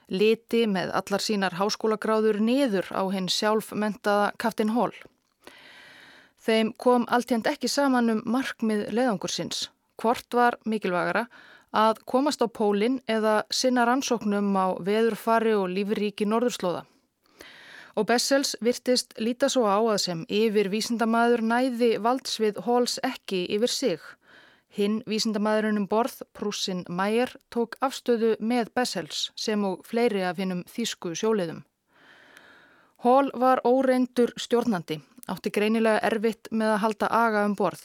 liti 0.07 0.67
með 0.71 0.93
allar 0.99 1.25
sínar 1.25 1.57
háskólagráður 1.59 2.39
niður 2.39 2.87
á 2.95 3.03
hinn 3.11 3.27
sjálfmentaða 3.27 4.31
Kaftin 4.39 4.75
Hall. 4.77 4.95
Þeim 6.43 6.73
kom 6.79 7.09
alltjönd 7.11 7.47
ekki 7.51 7.71
saman 7.71 8.11
um 8.15 8.23
markmið 8.27 8.89
leðangursins. 8.95 9.69
Hvort 9.99 10.35
var 10.35 10.59
mikilvægara 10.67 11.27
að 11.73 12.01
komast 12.07 12.43
á 12.43 12.47
pólinn 12.47 13.01
eða 13.11 13.43
sinna 13.51 13.85
rannsóknum 13.89 14.55
á 14.59 14.79
veðurfari 14.79 15.55
og 15.59 15.71
lífríki 15.75 16.27
norðurslóða. 16.27 16.83
Og 17.95 18.09
Bessels 18.09 18.57
virtist 18.65 19.15
líta 19.19 19.51
svo 19.53 19.67
á 19.69 19.79
að 19.79 20.01
sem 20.07 20.25
yfir 20.31 20.71
vísindamæður 20.73 21.43
næði 21.45 21.93
valdsvið 22.03 22.63
Halls 22.67 22.99
ekki 23.05 23.45
yfir 23.57 23.73
sig. 23.73 24.01
Hinn 24.73 25.03
vísindamæðurinn 25.05 25.83
um 25.83 25.87
borð, 25.89 26.23
Prúsin 26.33 26.87
Mæger, 26.89 27.35
tók 27.53 27.77
afstöðu 27.85 28.37
með 28.41 28.71
Bessels 28.73 29.27
sem 29.37 29.65
og 29.69 29.83
fleiri 29.85 30.23
af 30.25 30.39
hinnum 30.41 30.63
þýsku 30.65 31.13
sjóliðum. 31.13 31.59
Hall 33.05 33.29
var 33.37 33.61
óreindur 33.69 34.33
stjórnandi, 34.41 35.03
átti 35.29 35.53
greinilega 35.53 36.01
erfitt 36.09 36.49
með 36.51 36.77
að 36.77 36.83
halda 36.87 37.11
aga 37.19 37.45
um 37.51 37.57
borð. 37.59 37.83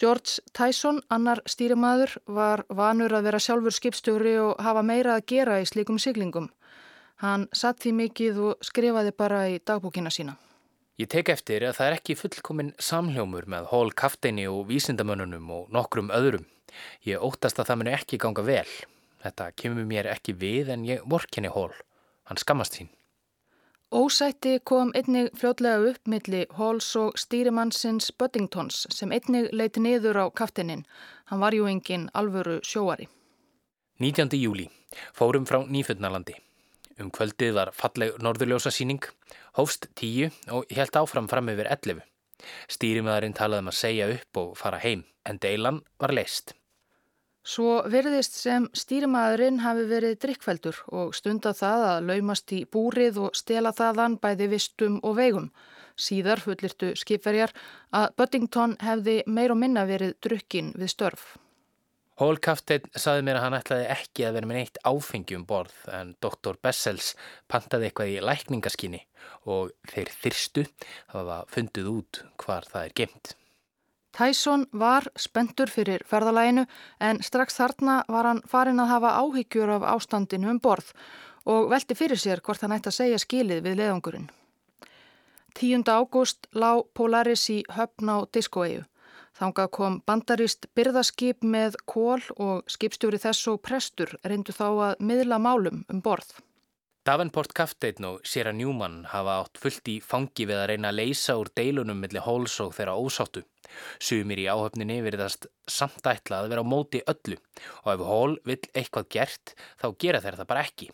George 0.00 0.42
Tyson, 0.50 0.98
annar 1.14 1.38
stýrimæður, 1.46 2.16
var 2.26 2.64
vanur 2.68 3.14
að 3.14 3.28
vera 3.28 3.38
sjálfur 3.38 3.76
skipstjóri 3.76 4.34
og 4.42 4.58
hafa 4.58 4.82
meira 4.82 5.14
að 5.14 5.28
gera 5.30 5.60
í 5.62 5.68
slikum 5.70 6.00
siglingum. 6.02 6.48
Hann 7.22 7.46
satt 7.54 7.84
því 7.84 7.92
mikið 8.00 8.40
og 8.48 8.66
skrifaði 8.66 9.14
bara 9.14 9.44
í 9.52 9.60
dagbúkina 9.62 10.10
sína. 10.10 10.34
Ég 10.94 11.08
tek 11.10 11.26
eftir 11.32 11.64
að 11.66 11.72
það 11.74 11.88
er 11.88 11.96
ekki 11.96 12.14
fullkominn 12.14 12.68
samhljómur 12.78 13.48
með 13.50 13.64
hól 13.72 13.88
kafteini 13.98 14.44
og 14.46 14.68
vísindamönnunum 14.68 15.48
og 15.50 15.72
nokkrum 15.74 16.12
öðrum. 16.14 16.44
Ég 17.02 17.18
óttast 17.18 17.58
að 17.58 17.70
það 17.70 17.80
muni 17.80 17.94
ekki 17.96 18.18
ganga 18.22 18.44
vel. 18.46 18.68
Þetta 19.24 19.48
kemur 19.58 19.88
mér 19.90 20.06
ekki 20.12 20.36
við 20.38 20.70
en 20.70 20.84
ég 20.86 21.02
vorkinni 21.10 21.50
hól. 21.50 21.72
Hann 22.30 22.38
skammast 22.38 22.78
sín. 22.78 22.92
Ósætti 23.90 24.60
kom 24.62 24.94
einnig 24.94 25.34
fljótlega 25.34 25.90
upp 25.90 26.06
milli 26.06 26.46
Halls 26.60 26.92
og 26.98 27.18
stýrimannsins 27.18 28.12
Buddingtons 28.14 28.86
sem 28.94 29.10
einnig 29.10 29.50
leiti 29.50 29.82
niður 29.82 30.22
á 30.22 30.26
kafteinin. 30.30 30.86
Hann 31.26 31.42
var 31.42 31.58
jú 31.58 31.66
engin 31.66 32.06
alvöru 32.14 32.60
sjóari. 32.62 33.10
19. 33.98 34.30
júli. 34.38 34.70
Fórum 35.10 35.42
frá 35.42 35.64
Nýfundnalandi. 35.66 36.38
Um 37.02 37.10
kvöldið 37.10 37.56
var 37.56 37.72
falleg 37.74 38.14
norðurljósa 38.22 38.70
síning, 38.70 39.02
hófst 39.58 39.88
tíu 39.98 40.30
og 40.50 40.66
helt 40.74 40.96
áfram 40.98 41.30
fram 41.30 41.48
yfir 41.52 41.70
ellefu. 41.70 42.02
Stýrimæðurinn 42.68 43.36
talaði 43.36 43.64
um 43.64 43.70
að 43.72 43.78
segja 43.78 44.10
upp 44.12 44.40
og 44.42 44.52
fara 44.58 44.80
heim, 44.82 45.04
en 45.24 45.40
deilan 45.40 45.80
var 46.00 46.12
leist. 46.12 46.54
Svo 47.44 47.82
verðist 47.92 48.38
sem 48.40 48.70
stýrimæðurinn 48.72 49.60
hafi 49.60 49.84
verið 49.90 50.16
drikkveldur 50.22 50.78
og 50.96 51.12
stunda 51.16 51.52
það 51.52 51.86
að 51.90 52.06
laumast 52.08 52.52
í 52.56 52.62
búrið 52.64 53.20
og 53.26 53.36
stela 53.36 53.72
þaðan 53.76 54.16
bæði 54.22 54.48
vistum 54.54 54.96
og 55.04 55.18
veigum. 55.18 55.50
Síðar 55.94 56.40
fullirtu 56.40 56.94
skipverjar 56.98 57.52
að 57.92 58.14
Böttington 58.18 58.78
hefði 58.80 59.20
meir 59.26 59.52
og 59.52 59.60
minna 59.60 59.84
verið 59.86 60.16
drukkin 60.24 60.72
við 60.74 60.94
störf. 60.96 61.34
Hólkafteinn 62.20 62.92
saði 62.94 63.24
mér 63.26 63.40
að 63.40 63.44
hann 63.44 63.56
ætlaði 63.58 63.86
ekki 63.90 64.26
að 64.26 64.36
vera 64.36 64.46
með 64.46 64.58
neitt 64.60 64.76
áfengi 64.86 65.34
um 65.34 65.46
borð 65.48 65.88
en 65.90 66.12
doktor 66.22 66.60
Bessels 66.62 67.14
pantaði 67.50 67.88
eitthvað 67.88 68.12
í 68.12 68.20
lækningaskinni 68.22 69.00
og 69.50 69.72
þeir 69.90 70.12
þyrstu 70.20 70.64
hafa 71.10 71.40
fundið 71.50 71.88
út 71.90 72.20
hvar 72.38 72.68
það 72.70 72.86
er 72.86 72.94
gemt. 73.02 73.34
Tyson 74.14 74.68
var 74.70 75.08
spendur 75.18 75.72
fyrir 75.74 76.06
ferðalæginu 76.06 76.68
en 77.02 77.18
strax 77.26 77.58
þarna 77.58 77.98
var 78.06 78.30
hann 78.30 78.44
farin 78.46 78.78
að 78.78 78.92
hafa 78.92 79.16
áhyggjur 79.18 79.74
af 79.80 79.90
ástandinu 79.96 80.52
um 80.54 80.62
borð 80.62 80.94
og 81.50 81.66
velti 81.74 81.98
fyrir 81.98 82.20
sér 82.20 82.44
hvort 82.46 82.62
hann 82.62 82.76
ætti 82.78 82.92
að 82.92 82.98
segja 83.00 83.18
skilið 83.18 83.66
við 83.66 83.80
leðangurinn. 83.82 84.30
10. 85.58 85.82
ágúst 85.90 86.46
lá 86.54 86.78
Polaris 86.94 87.48
í 87.50 87.64
höfn 87.74 88.10
á 88.10 88.22
diskoegu. 88.30 88.86
Þangað 89.34 89.70
kom 89.74 90.00
bandarist 90.06 90.68
byrðaskip 90.78 91.42
með 91.42 91.78
kól 91.90 92.22
og 92.38 92.68
skipstjóri 92.70 93.18
þess 93.18 93.48
og 93.50 93.62
prestur 93.66 94.12
reyndu 94.22 94.54
þá 94.54 94.66
að 94.70 95.00
miðla 95.02 95.40
málum 95.42 95.80
um 95.90 96.02
borð. 96.04 96.36
Davenport 97.04 97.52
Kafteitn 97.52 98.06
og 98.08 98.22
Sera 98.24 98.52
Newman 98.56 99.02
hafa 99.10 99.34
átt 99.42 99.58
fullt 99.60 99.90
í 99.92 99.98
fangi 100.00 100.46
við 100.48 100.56
að 100.56 100.68
reyna 100.70 100.92
að 100.92 101.00
leysa 101.02 101.34
úr 101.36 101.50
deilunum 101.58 101.98
millir 102.00 102.24
Hóls 102.24 102.54
og 102.64 102.72
þeirra 102.78 102.94
ósáttu. 102.96 103.42
Sumir 104.00 104.40
í 104.40 104.46
áhöfninni 104.48 105.02
veriðast 105.04 105.50
samtætla 105.68 106.38
að 106.40 106.54
vera 106.54 106.64
á 106.64 106.70
móti 106.72 107.02
öllu 107.04 107.36
og 107.82 107.90
ef 107.92 108.04
Hól 108.08 108.38
vill 108.48 108.62
eitthvað 108.72 109.10
gert 109.18 109.56
þá 109.82 109.88
gera 110.00 110.22
þeir 110.24 110.38
það 110.40 110.50
bara 110.54 110.64
ekki. 110.64 110.88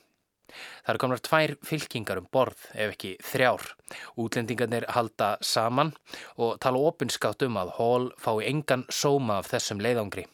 Það 0.50 0.92
eru 0.92 1.02
komnar 1.04 1.23
tvær 1.26 1.54
fylkingar 1.66 2.21
um 2.21 2.28
borð 2.33 2.66
ef 2.75 2.95
ekki 2.95 3.14
þrjár. 3.25 3.66
Útlendingarnir 4.21 4.88
halda 4.97 5.33
saman 5.40 5.95
og 6.37 6.59
tala 6.61 6.85
opinskátt 6.90 7.47
um 7.47 7.59
að 7.61 7.75
Hall 7.78 8.11
fái 8.19 8.47
engan 8.50 8.87
sóma 8.90 9.40
af 9.40 9.50
þessum 9.52 9.83
leiðangri. 9.83 10.26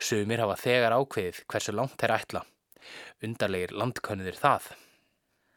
Sumir 0.00 0.42
hafa 0.44 0.56
þegar 0.62 0.96
ákveðið 0.96 1.44
hversu 1.50 1.76
langt 1.76 2.00
þeir 2.00 2.16
ætla. 2.16 2.42
Undarleir 3.24 3.72
landkönniðir 3.74 4.38
það. 4.40 4.74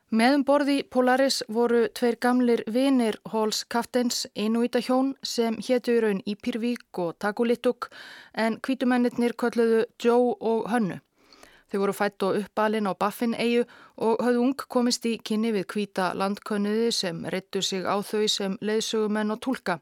Meðum 0.10 0.42
borði 0.42 0.76
Polaris 0.90 1.44
voru 1.54 1.84
tveir 1.94 2.16
gamlir 2.18 2.64
vinir 2.74 3.20
Halls 3.30 3.60
kaftens 3.70 4.24
Inuita 4.34 4.82
hjón 4.82 5.12
sem 5.22 5.60
héttu 5.62 5.94
í 5.94 6.00
raun 6.02 6.24
Ípirvík 6.26 6.98
og 7.04 7.20
Takulittuk 7.22 7.92
en 8.34 8.58
kvítumennir 8.66 9.38
kölluðu 9.38 9.84
Joe 10.02 10.34
og 10.42 10.66
Hönnu. 10.74 10.98
Þau 11.70 11.80
voru 11.84 11.94
fætt 11.94 12.24
og 12.26 12.38
uppalinn 12.40 12.90
á 12.90 12.94
Baffin-eigu 12.98 13.66
og 14.02 14.22
höfðu 14.26 14.42
ung 14.42 14.56
komist 14.74 15.06
í 15.06 15.18
kynni 15.22 15.52
við 15.54 15.68
kvíta 15.70 16.12
landkönniði 16.18 16.92
sem 16.96 17.20
reyttu 17.30 17.62
sig 17.62 17.86
á 17.86 18.02
þau 18.02 18.26
sem 18.28 18.58
leiðsögumenn 18.62 19.36
og 19.36 19.42
tólka 19.46 19.80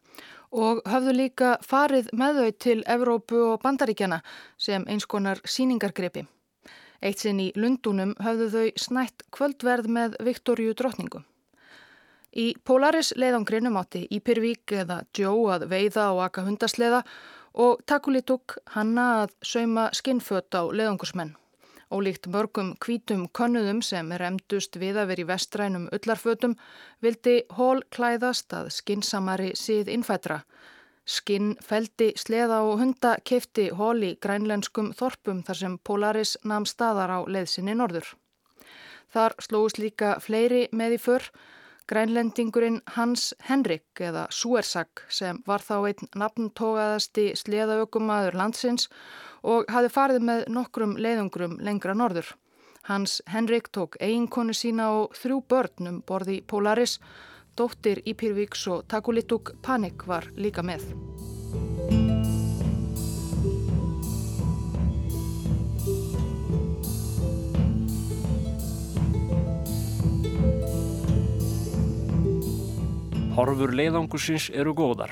og 0.51 0.82
höfðu 0.88 1.13
líka 1.15 1.53
farið 1.63 2.10
með 2.13 2.41
þau 2.41 2.51
til 2.65 2.79
Evrópu 2.88 3.39
og 3.53 3.62
Bandaríkjana 3.63 4.20
sem 4.57 4.83
eins 4.88 5.07
konar 5.07 5.40
síningargrepi. 5.46 6.25
Eitt 7.01 7.22
sinn 7.22 7.40
í 7.40 7.51
Lundunum 7.55 8.16
höfðu 8.24 8.50
þau 8.51 8.83
snætt 8.83 9.25
kvöldverð 9.31 9.88
með 9.88 10.20
Viktorju 10.27 10.74
drotningu. 10.75 11.24
Í 12.38 12.53
Polaris 12.68 13.14
leiðangrinum 13.16 13.77
átti 13.79 14.05
Ípirvík 14.14 14.75
eða 14.83 15.01
Joe 15.16 15.55
að 15.55 15.70
veiða 15.72 16.12
og 16.14 16.24
aka 16.27 16.44
hundasleða 16.46 17.03
og 17.57 17.81
Takulitúk 17.90 18.59
hanna 18.75 19.24
að 19.24 19.35
sauma 19.42 19.90
skinnfött 19.96 20.53
á 20.53 20.68
leiðangursmenn. 20.70 21.35
Ólíkt 21.88 22.28
mörgum 22.28 22.74
kvítum 22.84 23.28
konnuðum 23.32 23.78
sem 23.86 24.10
remdust 24.20 24.76
við 24.76 24.98
að 25.00 25.12
veri 25.14 25.26
vestrænum 25.30 25.86
ullarfötum 25.96 26.56
vildi 27.06 27.36
hól 27.56 27.80
klæðast 27.96 28.52
að 28.58 28.74
skinsamari 28.76 29.54
síð 29.56 29.92
innfætra. 29.94 30.42
Skinn 31.08 31.54
feldi 31.64 32.10
sleða 32.20 32.60
og 32.68 32.82
hunda 32.82 33.14
kefti 33.24 33.70
hól 33.80 34.04
í 34.04 34.18
grænlenskum 34.20 34.92
þorpum 35.00 35.46
þar 35.48 35.62
sem 35.62 35.78
Polaris 35.80 36.36
namn 36.44 36.68
staðar 36.68 37.14
á 37.16 37.20
leðsinni 37.24 37.78
norður. 37.80 38.10
Þar 39.08 39.38
slóðus 39.40 39.80
líka 39.80 40.18
fleiri 40.20 40.66
með 40.76 40.98
í 40.98 41.04
förr 41.06 41.32
Grænlendingurinn 41.88 42.82
Hans 42.98 43.30
Henrik 43.48 44.02
eða 44.04 44.26
Súersag 44.28 45.06
sem 45.08 45.40
var 45.48 45.64
þá 45.64 45.78
einn 45.88 46.10
nafntógaðasti 46.20 47.30
sleðaökumadur 47.40 48.36
landsins 48.36 48.90
og 48.92 48.98
hafi 49.70 49.90
farið 49.94 50.24
með 50.30 50.44
nokkrum 50.54 50.98
leiðungrum 50.98 51.58
lengra 51.62 51.94
norður. 51.98 52.34
Hans 52.88 53.22
Henrik 53.28 53.68
tók 53.76 53.98
eiginkonu 54.00 54.54
sína 54.56 54.92
og 54.96 55.16
þrjú 55.20 55.42
börnum 55.52 56.02
borði 56.08 56.40
Polaris, 56.48 56.98
dóttir 57.60 58.00
Ípirvíks 58.08 58.64
og 58.72 58.86
Takulitúk 58.88 59.58
Panik 59.62 60.08
var 60.08 60.30
líka 60.40 60.64
með. 60.64 60.88
Horfur 73.38 73.76
leiðangusins 73.76 74.48
eru 74.50 74.72
góðar. 74.74 75.12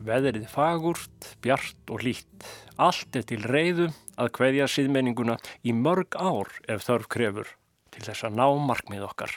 Veðrið 0.00 0.46
fagurt, 0.48 1.34
bjart 1.44 1.92
og 1.92 2.04
lít. 2.06 2.48
Allt 2.80 3.16
er 3.16 3.26
til 3.28 3.42
reyðu 3.44 3.90
að 4.16 4.32
hveðja 4.38 4.68
síðmenninguna 4.72 5.36
í 5.60 5.74
mörg 5.76 6.16
ár 6.16 6.48
ef 6.68 6.86
þörf 6.86 7.08
krefur 7.12 7.54
til 7.92 8.06
þess 8.06 8.24
að 8.28 8.38
ná 8.40 8.46
markmið 8.64 9.04
okkar. 9.10 9.36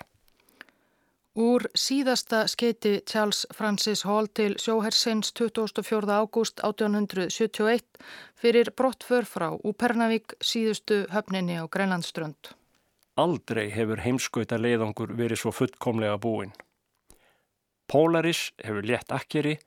Úr 1.34 1.66
síðasta 1.74 2.44
skeiti 2.46 3.00
Charles 3.10 3.48
Francis 3.58 4.04
Hall 4.06 4.28
til 4.38 4.54
sjóhersins 4.62 5.34
24. 5.34 6.06
ágúst 6.06 6.62
1871 6.62 7.82
fyrir 8.38 8.70
brottför 8.78 9.26
frá 9.26 9.48
Úpernavík 9.58 10.38
síðustu 10.38 11.08
höfninni 11.10 11.58
á 11.58 11.66
Grænlandströnd. 11.66 12.54
Aldrei 13.18 13.72
hefur 13.74 14.00
heimskauta 14.06 14.62
leiðangur 14.62 15.18
verið 15.18 15.42
svo 15.42 15.52
fullkomlega 15.52 16.22
búinn. 16.22 16.54
Polaris 17.90 18.52
hefur 18.62 18.86
létt 18.86 19.12
akkeri 19.12 19.58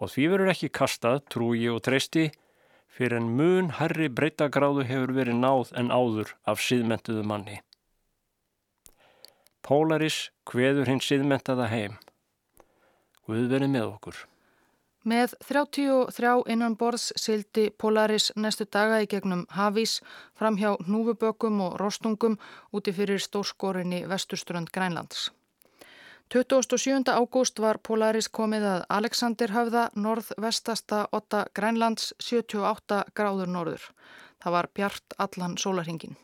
og 0.00 0.12
því 0.12 0.28
verður 0.32 0.52
ekki 0.54 0.70
kastað, 0.72 1.20
trúi 1.32 1.68
og 1.70 1.82
treysti 1.84 2.30
fyrir 2.90 3.20
en 3.20 3.28
mun 3.36 3.70
herri 3.78 4.08
breytagráðu 4.08 4.86
hefur 4.88 5.12
verið 5.16 5.38
náð 5.40 5.74
en 5.78 5.92
áður 5.94 6.34
af 6.48 6.62
síðmentuðu 6.64 7.22
manni. 7.28 7.60
Polaris 9.62 10.30
hveður 10.50 10.88
hinn 10.90 11.04
síðmentaða 11.04 11.68
heim. 11.70 11.96
Guð 13.28 13.46
verið 13.52 13.72
með 13.76 13.86
okkur. 13.92 14.24
Með 15.10 15.32
33 15.48 16.32
innan 16.52 16.74
borðs 16.76 17.06
sildi 17.16 17.70
Polaris 17.80 18.28
næstu 18.36 18.66
daga 18.68 18.98
í 19.00 19.08
gegnum 19.08 19.46
Hafís 19.56 20.00
fram 20.36 20.58
hjá 20.60 20.74
núfubökum 20.84 21.62
og 21.64 21.78
rostungum 21.80 22.36
úti 22.76 22.92
fyrir 22.92 23.22
stórskorinni 23.22 24.02
vesturströnd 24.10 24.68
Grænlands. 24.74 25.30
27. 26.30 27.10
ágúst 27.10 27.58
var 27.58 27.80
Polaris 27.82 28.28
komið 28.30 28.62
að 28.62 28.82
Alexanderhöfða, 28.94 29.88
norð-vestasta 29.98 31.00
8 31.10 31.40
Grænlands, 31.58 32.12
78 32.22 33.00
gráður 33.18 33.50
norður. 33.50 33.86
Það 34.38 34.54
var 34.54 34.68
bjart 34.78 35.16
allan 35.18 35.56
sólarhingin. 35.58 36.14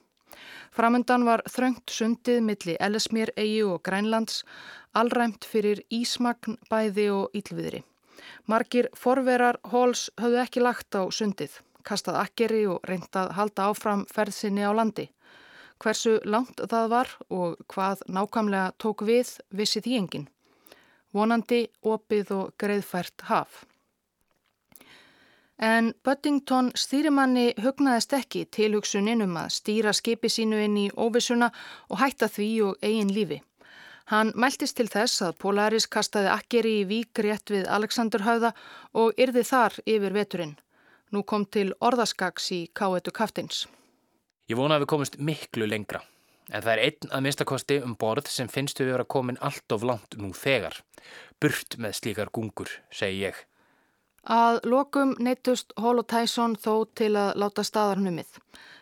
Framundan 0.70 1.26
var 1.26 1.42
þröngt 1.50 1.90
sundið 1.90 2.38
milli 2.46 2.76
Ellesmýr, 2.78 3.32
Eyju 3.34 3.72
og 3.72 3.82
Grænlands, 3.82 4.44
allræmt 4.94 5.42
fyrir 5.42 5.82
Ísmagn, 5.90 6.54
Bæði 6.70 7.08
og 7.10 7.34
Ílviðri. 7.34 7.82
Margir 8.46 8.86
forverar 8.94 9.58
Hóls 9.74 10.06
höfðu 10.22 10.38
ekki 10.44 10.62
lagt 10.62 10.94
á 10.94 11.02
sundið, 11.10 11.58
kastað 11.82 12.22
akkeri 12.22 12.62
og 12.70 12.86
reyndað 12.86 13.34
halda 13.34 13.72
áfram 13.72 14.06
ferðsinni 14.14 14.62
á 14.62 14.70
landi. 14.70 15.10
Hversu 15.82 16.18
langt 16.24 16.60
það 16.70 16.88
var 16.92 17.12
og 17.28 17.56
hvað 17.72 18.02
nákvæmlega 18.08 18.72
tók 18.82 19.04
við 19.04 19.36
vissi 19.50 19.82
því 19.84 19.96
engin. 20.00 20.28
Vonandi, 21.12 21.66
opið 21.84 22.32
og 22.36 22.52
greiðfært 22.60 23.26
haf. 23.28 23.64
En 25.58 25.94
Böttington 26.04 26.68
stýrimanni 26.76 27.54
hugnaðist 27.64 28.12
ekki 28.12 28.44
tilhugsunin 28.52 29.24
um 29.24 29.36
að 29.40 29.54
stýra 29.56 29.94
skipi 29.96 30.28
sínu 30.28 30.58
inn 30.64 30.76
í 30.76 30.90
óvissuna 30.92 31.48
og 31.88 32.00
hætta 32.02 32.28
því 32.28 32.48
og 32.66 32.82
eigin 32.84 33.12
lífi. 33.16 33.40
Hann 34.12 34.32
mæltist 34.36 34.76
til 34.76 34.86
þess 34.92 35.22
að 35.24 35.38
Polaris 35.40 35.88
kastaði 35.90 36.28
akkeri 36.30 36.74
í 36.82 36.84
vík 36.90 37.22
rétt 37.24 37.50
við 37.50 37.64
Alexanderhauða 37.78 38.52
og 38.92 39.16
yrði 39.18 39.42
þar 39.48 39.80
yfir 39.86 40.14
veturinn. 40.14 40.54
Nú 41.10 41.24
kom 41.24 41.46
til 41.46 41.72
orðaskags 41.80 42.52
í 42.52 42.60
K1 42.76 43.10
kaftins. 43.16 43.64
Ég 44.46 44.58
vona 44.58 44.76
að 44.76 44.84
við 44.84 44.90
komumst 44.92 45.18
miklu 45.18 45.66
lengra. 45.66 46.02
En 46.54 46.62
það 46.62 46.72
er 46.72 46.82
einn 46.84 47.12
að 47.16 47.22
minnstakosti 47.26 47.80
um 47.82 47.96
borð 47.98 48.28
sem 48.30 48.48
finnst 48.50 48.78
við 48.78 48.92
vera 48.92 49.04
komin 49.04 49.40
allt 49.42 49.72
of 49.74 49.82
langt 49.82 50.14
nú 50.20 50.30
þegar. 50.30 50.78
Burt 51.42 51.74
með 51.82 51.96
slíkar 51.98 52.30
gungur, 52.30 52.70
segi 52.94 53.24
ég. 53.24 53.40
Að 54.26 54.60
lokum 54.66 55.14
neittust 55.22 55.74
Hall 55.78 55.98
og 56.02 56.06
Tyson 56.10 56.56
þó 56.58 56.86
til 56.98 57.12
að 57.18 57.34
láta 57.42 57.62
staðarnumið. 57.66 58.38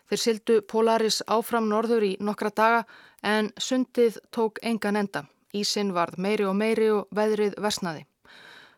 Þeir 0.09 0.21
sildu 0.21 0.61
Polaris 0.61 1.21
áfram 1.25 1.69
norður 1.69 2.05
í 2.05 2.15
nokkra 2.21 2.53
daga 2.53 2.83
en 3.25 3.51
sundið 3.57 4.19
tók 4.29 4.61
engan 4.61 5.01
enda. 5.01 5.25
Ísin 5.53 5.93
varð 5.97 6.21
meiri 6.21 6.45
og 6.45 6.57
meiri 6.57 6.91
og 6.93 7.09
veðrið 7.15 7.57
versnaði. 7.61 8.05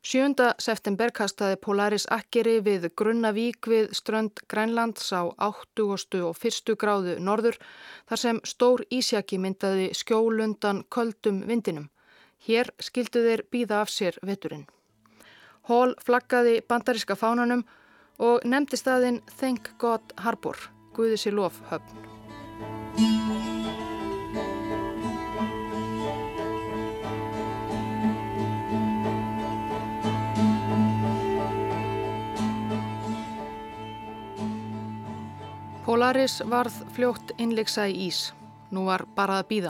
7. 0.03 0.35
september 0.61 1.11
kastaði 1.11 1.57
Polaris 1.61 2.05
akkeri 2.13 2.59
við 2.63 2.87
Grunnavík 2.95 3.67
við 3.67 3.89
strönd 3.97 4.39
Grænlands 4.47 5.09
á 5.11 5.25
80. 5.37 6.21
og 6.23 6.37
1. 6.37 6.75
gráðu 6.77 7.17
norður 7.19 7.57
þar 8.07 8.21
sem 8.21 8.39
stór 8.45 8.85
ísjaki 8.93 9.39
myndaði 9.41 9.89
skjólundan 9.97 10.83
köldum 10.93 11.41
vindinum. 11.49 11.89
Hér 12.47 12.69
skildu 12.79 13.25
þeir 13.25 13.43
býða 13.51 13.81
af 13.81 13.89
sér 13.89 14.19
veturinn. 14.21 14.67
Hall 15.67 15.97
flaggaði 15.99 16.61
bandaríska 16.61 17.17
fánanum 17.17 17.65
og 18.19 18.45
nefndi 18.45 18.77
staðinn 18.77 19.21
Thank 19.39 19.73
God 19.81 20.13
Harbor, 20.21 20.57
Guðis 20.93 21.27
í 21.27 21.33
lof 21.33 21.59
höfn. 21.71 23.46
Polaris 35.87 36.41
varð 36.51 36.73
fljótt 36.91 37.29
innleiksa 37.39 37.85
í 37.87 38.09
ís. 38.09 38.33
Nú 38.75 38.81
var 38.89 39.05
bara 39.15 39.37
að 39.39 39.45
býða. 39.51 39.69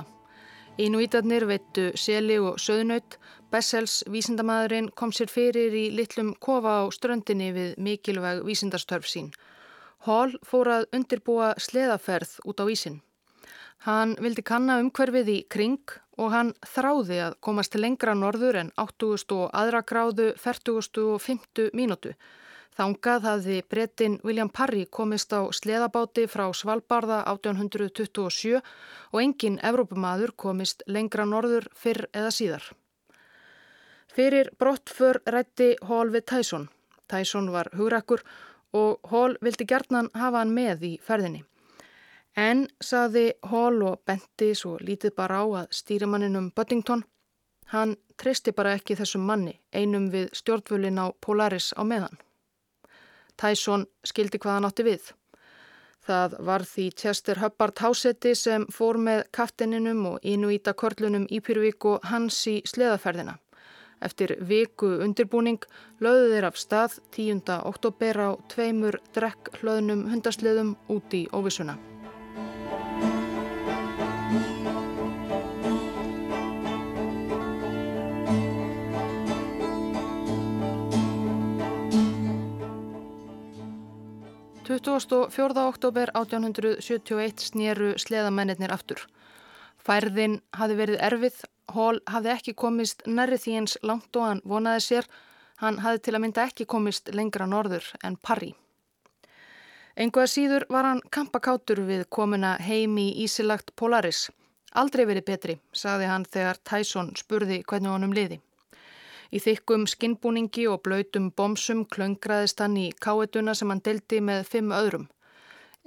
Inúítarnir 0.81 1.43
veittu 1.45 1.91
seli 1.93 2.39
og 2.41 2.55
söðnaut. 2.57 3.19
Bessels 3.53 3.99
vísindamæðurinn 4.09 4.87
kom 4.97 5.11
sér 5.13 5.29
fyrir 5.29 5.75
í 5.77 5.83
litlum 5.93 6.31
kofa 6.41 6.79
á 6.81 6.83
ströndinni 6.89 7.51
við 7.53 7.75
mikilvæg 7.77 8.41
vísindarstörf 8.47 9.05
sín. 9.05 9.29
Hall 10.09 10.33
fór 10.41 10.71
að 10.79 10.87
undirbúa 10.97 11.51
sleðaferð 11.61 12.33
út 12.49 12.65
á 12.65 12.65
ísin. 12.65 12.97
Hann 13.85 14.17
vildi 14.17 14.41
kanna 14.41 14.79
umhverfið 14.81 15.29
í 15.35 15.39
kring 15.53 15.97
og 16.17 16.33
hann 16.33 16.55
þráði 16.65 17.21
að 17.27 17.37
komast 17.45 17.77
lengra 17.77 18.17
norður 18.17 18.57
en 18.63 18.73
80. 18.73 19.37
og 19.37 19.53
aðra 19.53 19.85
gráðu 19.85 20.31
40. 20.33 20.81
og 21.13 21.21
50. 21.21 21.69
mínútu. 21.77 22.17
Þángað 22.77 23.23
hafði 23.25 23.55
brettin 23.65 24.15
William 24.21 24.49
Parry 24.53 24.83
komist 24.85 25.31
á 25.33 25.49
sleðabáti 25.49 26.27
frá 26.29 26.43
Svalbardha 26.53 27.23
1827 27.25 28.59
og 28.59 29.21
engin 29.21 29.55
Evrópumadur 29.65 30.35
komist 30.37 30.83
lengra 30.85 31.25
norður 31.25 31.65
fyrr 31.73 32.05
eða 32.13 32.29
síðar. 32.35 32.67
Fyrir 34.13 34.51
brottför 34.61 35.23
rætti 35.25 35.71
Hall 35.89 36.13
við 36.13 36.27
Tyson. 36.29 36.67
Tyson 37.09 37.49
var 37.49 37.71
hugrakkur 37.73 38.21
og 38.77 39.09
Hall 39.09 39.33
vildi 39.41 39.65
gertnan 39.65 40.11
hafa 40.13 40.43
hann 40.43 40.53
með 40.53 40.85
í 40.85 40.93
ferðinni. 41.01 41.41
En, 42.37 42.67
saði 42.77 43.31
Hall 43.49 43.81
og 43.89 44.03
benti 44.05 44.51
svo 44.53 44.75
lítið 44.77 45.15
bara 45.17 45.41
á 45.41 45.45
að 45.63 45.73
stýrimanninum 45.79 46.51
Buttington, 46.53 47.01
hann 47.73 47.97
tristi 48.21 48.53
bara 48.53 48.77
ekki 48.77 49.01
þessum 49.01 49.25
manni 49.25 49.57
einum 49.73 50.11
við 50.13 50.29
stjórnvölin 50.37 51.01
á 51.01 51.09
Polaris 51.17 51.73
á 51.73 51.81
meðan. 51.81 52.21
Tyson 53.37 53.85
skildi 54.05 54.41
hvað 54.41 54.57
hann 54.57 54.69
átti 54.69 54.85
við. 54.87 55.09
Það 56.07 56.37
var 56.47 56.63
því 56.63 56.85
Chester 57.01 57.41
Hubbard 57.41 57.79
Hásetti 57.83 58.31
sem 58.35 58.63
fór 58.71 58.99
með 59.01 59.25
kaftininum 59.35 60.05
og 60.13 60.23
Inuita 60.23 60.71
körlunum 60.73 61.27
Ípyrvík 61.27 61.89
og 61.89 62.07
hans 62.07 62.39
í 62.47 62.61
sleðaferðina. 62.63 63.35
Eftir 63.99 64.35
viku 64.45 64.93
undirbúning 65.03 65.59
lögðu 66.05 66.31
þeir 66.35 66.47
af 66.51 66.61
stað 66.61 66.97
10. 67.17 67.43
oktober 67.65 68.21
á 68.23 68.29
tveimur 68.53 69.01
drekk 69.17 69.51
hlöðnum 69.59 70.07
hundasleðum 70.13 70.75
út 70.93 71.17
í 71.17 71.25
óvisuna. 71.33 71.79
24. 84.79 85.67
oktober 85.67 86.11
1871 86.13 87.43
snýru 87.49 87.93
sleðamennir 87.97 88.71
aftur. 88.73 88.99
Færðin 89.81 90.41
hafi 90.53 90.77
verið 90.77 91.01
erfið, 91.07 91.39
Hall 91.73 91.99
hafi 92.07 92.31
ekki 92.31 92.53
komist 92.53 93.01
nærri 93.07 93.39
því 93.41 93.55
eins 93.59 93.77
langt 93.83 94.15
og 94.15 94.27
hann 94.27 94.41
vonaði 94.45 94.83
sér, 94.85 95.09
hann 95.63 95.79
hafi 95.83 96.03
til 96.05 96.15
að 96.15 96.23
mynda 96.23 96.45
ekki 96.47 96.67
komist 96.69 97.09
lengra 97.13 97.47
norður 97.49 97.89
en 98.03 98.15
Parri. 98.21 98.53
Enguða 99.97 100.29
síður 100.29 100.67
var 100.69 100.85
hann 100.85 101.01
kampakátur 101.09 101.81
við 101.87 102.05
komuna 102.13 102.55
heim 102.61 102.97
í 103.01 103.09
Ísilagt 103.25 103.73
Polaris. 103.75 104.27
Aldrei 104.77 105.07
verið 105.09 105.25
betri, 105.25 105.55
saði 105.73 106.05
hann 106.05 106.25
þegar 106.25 106.61
Tyson 106.63 107.15
spurði 107.17 107.63
hvernig 107.65 107.95
honum 107.95 108.13
liði. 108.13 108.37
Í 109.31 109.41
þykkum 109.43 109.87
skinnbúningi 109.91 110.67
og 110.71 110.81
blöytum 110.85 111.31
bomsum 111.35 111.83
klöngraðist 111.85 112.61
hann 112.63 112.77
í 112.79 112.87
káetuna 113.03 113.55
sem 113.55 113.69
hann 113.71 113.83
deldi 113.83 114.21
með 114.23 114.45
fimm 114.51 114.71
öðrum. 114.75 115.09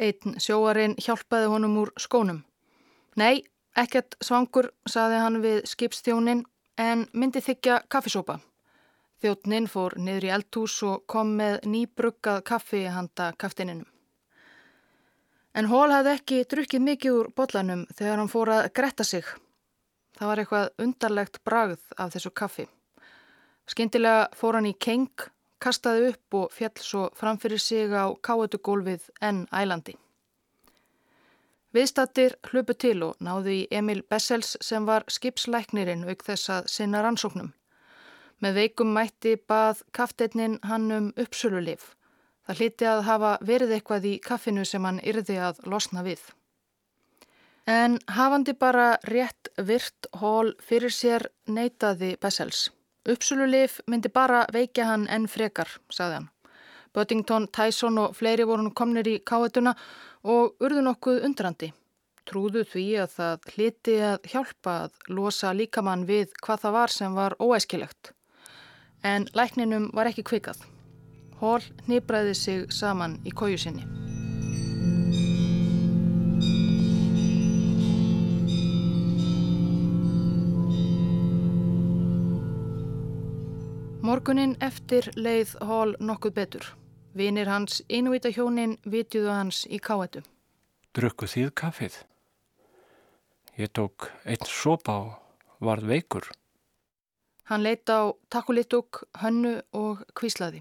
Einn 0.00 0.36
sjóarinn 0.40 0.96
hjálpaði 1.00 1.48
honum 1.52 1.78
úr 1.82 1.92
skónum. 2.00 2.44
Nei, 3.16 3.42
ekkert 3.76 4.16
svangur, 4.24 4.70
saði 4.88 5.20
hann 5.20 5.40
við 5.44 5.64
skipstjónin, 5.68 6.44
en 6.80 7.06
myndi 7.12 7.42
þykja 7.44 7.82
kaffisópa. 7.92 8.38
Þjóttnin 9.20 9.68
fór 9.68 9.98
niður 10.00 10.26
í 10.26 10.32
eldhús 10.32 10.78
og 10.88 11.04
kom 11.10 11.34
með 11.36 11.58
nýbruggað 11.68 12.44
kaffi 12.48 12.86
handa 12.88 13.32
kaftininum. 13.36 13.88
En 15.52 15.66
Hól 15.68 15.90
hafði 15.92 16.14
ekki 16.14 16.42
drukkið 16.48 16.84
mikið 16.86 17.16
úr 17.18 17.30
botlanum 17.36 17.82
þegar 17.98 18.20
hann 18.22 18.32
fór 18.32 18.52
að 18.54 18.68
gretta 18.72 19.04
sig. 19.04 19.26
Það 20.16 20.30
var 20.30 20.42
eitthvað 20.42 20.84
undarlegt 20.84 21.40
bragð 21.44 21.82
af 21.98 22.14
þessu 22.14 22.32
kaffi. 22.32 22.66
Skindilega 23.70 24.26
fór 24.34 24.56
hann 24.58 24.66
í 24.66 24.74
keng, 24.74 25.26
kastaði 25.62 26.08
upp 26.10 26.34
og 26.34 26.54
fjall 26.54 26.82
svo 26.82 27.02
framfyrir 27.14 27.62
sig 27.62 27.92
á 27.94 28.10
káetugólfið 28.26 29.04
enn 29.22 29.44
ælandi. 29.54 29.94
Viðstattir 31.70 32.34
hlupu 32.50 32.74
til 32.74 32.96
og 33.06 33.20
náðu 33.22 33.52
í 33.54 33.66
Emil 33.70 34.00
Bessels 34.10 34.56
sem 34.66 34.88
var 34.88 35.06
skipslæknirinn 35.06 36.02
auk 36.08 36.24
þess 36.26 36.50
að 36.50 36.66
sinna 36.72 37.02
rannsóknum. 37.06 37.52
Með 38.42 38.58
veikum 38.58 38.90
mætti 38.96 39.36
bað 39.36 39.84
kaftetnin 39.94 40.58
hann 40.66 40.90
um 40.96 41.12
uppsölulif. 41.14 41.92
Það 42.48 42.58
hliti 42.58 42.90
að 42.90 43.04
hafa 43.06 43.32
verið 43.52 43.76
eitthvað 43.76 44.10
í 44.10 44.16
kaffinu 44.24 44.66
sem 44.66 44.82
hann 44.88 44.98
yrði 45.06 45.38
að 45.38 45.62
losna 45.70 46.02
við. 46.02 46.24
En 47.70 48.00
hafandi 48.08 48.56
bara 48.58 48.96
rétt 49.06 49.52
virt 49.54 50.10
hól 50.18 50.56
fyrir 50.58 50.90
sér 50.90 51.28
neytaði 51.46 52.16
Bessels. 52.18 52.70
Uppsululif 53.08 53.80
myndi 53.88 54.10
bara 54.12 54.44
veikja 54.52 54.84
hann 54.90 55.06
enn 55.08 55.28
frekar, 55.28 55.68
sagði 55.88 56.18
hann. 56.18 56.28
Böttington, 56.92 57.46
Tyson 57.48 57.98
og 58.02 58.16
fleiri 58.18 58.44
voru 58.44 58.70
komnir 58.76 59.06
í 59.08 59.20
káetuna 59.24 59.74
og 60.26 60.56
urðu 60.60 60.82
nokkuð 60.84 61.22
undrandi. 61.28 61.70
Trúðu 62.28 62.64
því 62.68 62.84
að 63.02 63.14
það 63.16 63.48
hliti 63.54 63.94
að 64.04 64.28
hjálpa 64.32 64.74
að 64.84 64.98
losa 65.08 65.54
líkamann 65.56 66.04
við 66.06 66.34
hvað 66.42 66.66
það 66.66 66.76
var 66.76 66.94
sem 66.94 67.16
var 67.16 67.38
óæskilegt. 67.40 68.12
En 69.02 69.26
lækninum 69.34 69.88
var 69.96 70.10
ekki 70.10 70.26
kvikað. 70.26 70.60
Hól 71.40 71.64
nýbræði 71.88 72.36
sig 72.36 72.68
saman 72.74 73.16
í 73.24 73.32
kóju 73.32 73.58
sinni. 73.58 73.99
Morgunin 84.20 84.52
eftir 84.60 85.06
leið 85.16 85.54
Hall 85.64 85.94
nokkuð 85.96 86.32
betur. 86.36 86.64
Vinir 87.16 87.48
hans 87.48 87.78
innvita 87.88 88.28
hjónin 88.28 88.74
vitjuðu 88.84 89.30
hans 89.32 89.62
í 89.64 89.78
káetu. 89.80 90.20
Drukku 90.92 91.24
þýð 91.24 91.46
kaffið. 91.56 91.94
Ég 93.56 93.72
tók 93.72 94.10
einn 94.28 94.44
sopa 94.44 94.98
og 95.06 95.14
varð 95.64 95.88
veikur. 95.88 96.28
Hann 97.48 97.64
leita 97.64 97.96
á 97.96 98.04
takulitúk, 98.28 99.06
hönnu 99.22 99.54
og 99.72 100.02
kvíslaði. 100.12 100.60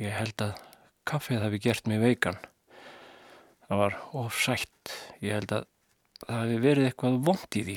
Ég 0.00 0.16
held 0.16 0.40
að 0.46 0.62
kaffið 1.04 1.44
hafi 1.44 1.60
gert 1.68 1.92
mig 1.92 2.00
veikan. 2.00 2.40
Það 3.68 3.82
var 3.82 3.98
ofsætt. 4.22 4.94
Ég 5.20 5.36
held 5.36 5.52
að 5.58 5.68
það 6.24 6.40
hafi 6.40 6.56
verið 6.64 6.88
eitthvað 6.88 7.20
vondt 7.28 7.60
í 7.60 7.66
því. 7.68 7.76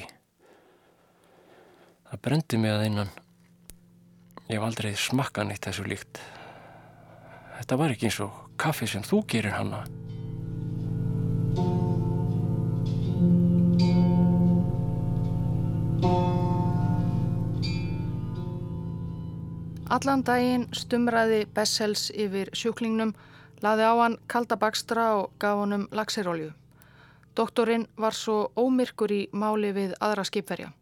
Það 2.07 2.23
brendi 2.29 2.61
mig 2.63 2.77
að 2.77 2.85
einan 2.87 3.13
Ég 4.51 4.57
hef 4.59 4.65
aldrei 4.67 4.89
smakkan 4.99 5.47
eitt 5.53 5.63
þessu 5.63 5.85
líkt. 5.87 6.17
Þetta 7.55 7.75
var 7.79 7.91
ekki 7.93 8.09
eins 8.09 8.17
og 8.19 8.37
kaffi 8.59 8.83
sem 8.91 9.03
þú 9.07 9.21
gerir 9.31 9.53
hanna. 9.55 9.77
Allan 19.95 20.23
daginn 20.27 20.65
stumraði 20.75 21.45
Bessels 21.55 22.09
yfir 22.11 22.51
sjúklingnum, 22.51 23.13
laði 23.63 23.85
á 23.87 23.95
hann 24.01 24.17
kalda 24.27 24.57
bakstra 24.59 25.05
og 25.21 25.29
gaf 25.39 25.61
honum 25.61 25.85
laxirolju. 25.95 26.49
Doktorinn 27.39 27.87
var 27.95 28.19
svo 28.19 28.51
ómyrkur 28.59 29.15
í 29.15 29.21
máli 29.31 29.71
við 29.79 29.95
aðra 30.03 30.27
skipverja. 30.27 30.73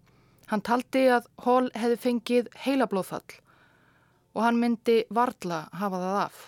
Hann 0.49 0.65
taldi 0.65 1.05
að 1.13 1.29
Hall 1.45 1.69
hefði 1.77 2.01
fengið 2.08 2.49
heila 2.65 2.89
blóðfall 2.89 3.38
og 4.36 4.44
hann 4.44 4.60
myndi 4.62 5.04
varla 5.13 5.68
hafa 5.72 6.02
það 6.04 6.18
af. 6.24 6.39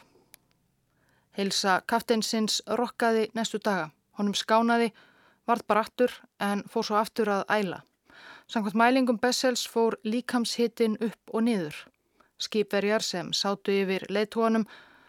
Heilsa 1.38 1.82
kafteinsins 1.88 2.62
rokkaði 2.68 3.30
næstu 3.34 3.60
daga. 3.64 3.90
Honum 4.20 4.36
skánaði, 4.36 4.92
varð 5.48 5.64
bara 5.68 5.86
aftur 5.86 6.12
en 6.40 6.64
fór 6.70 6.86
svo 6.86 7.00
aftur 7.00 7.32
að 7.32 7.46
æla. 7.50 7.80
Samkvæmt 8.52 8.76
mælingum 8.76 9.20
Bessels 9.20 9.64
fór 9.68 9.96
líkamshittin 10.04 10.98
upp 11.00 11.34
og 11.34 11.44
niður. 11.48 11.76
Skipverjar 12.38 13.02
sem 13.02 13.32
sátu 13.34 13.72
yfir 13.72 14.06
leittóanum 14.10 14.66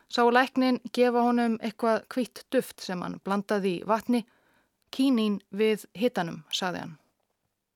sá 0.09 0.23
læknin 0.31 0.81
gefa 0.95 1.25
honum 1.27 1.59
eitthvað 1.61 2.05
kvitt 2.13 2.45
duft 2.53 2.81
sem 2.85 3.03
hann 3.03 3.21
blandaði 3.25 3.79
í 3.81 3.85
vatni. 3.89 4.25
Kínín 4.93 5.41
við 5.51 5.87
hittanum, 5.97 6.45
saði 6.53 6.85
hann. 6.85 6.99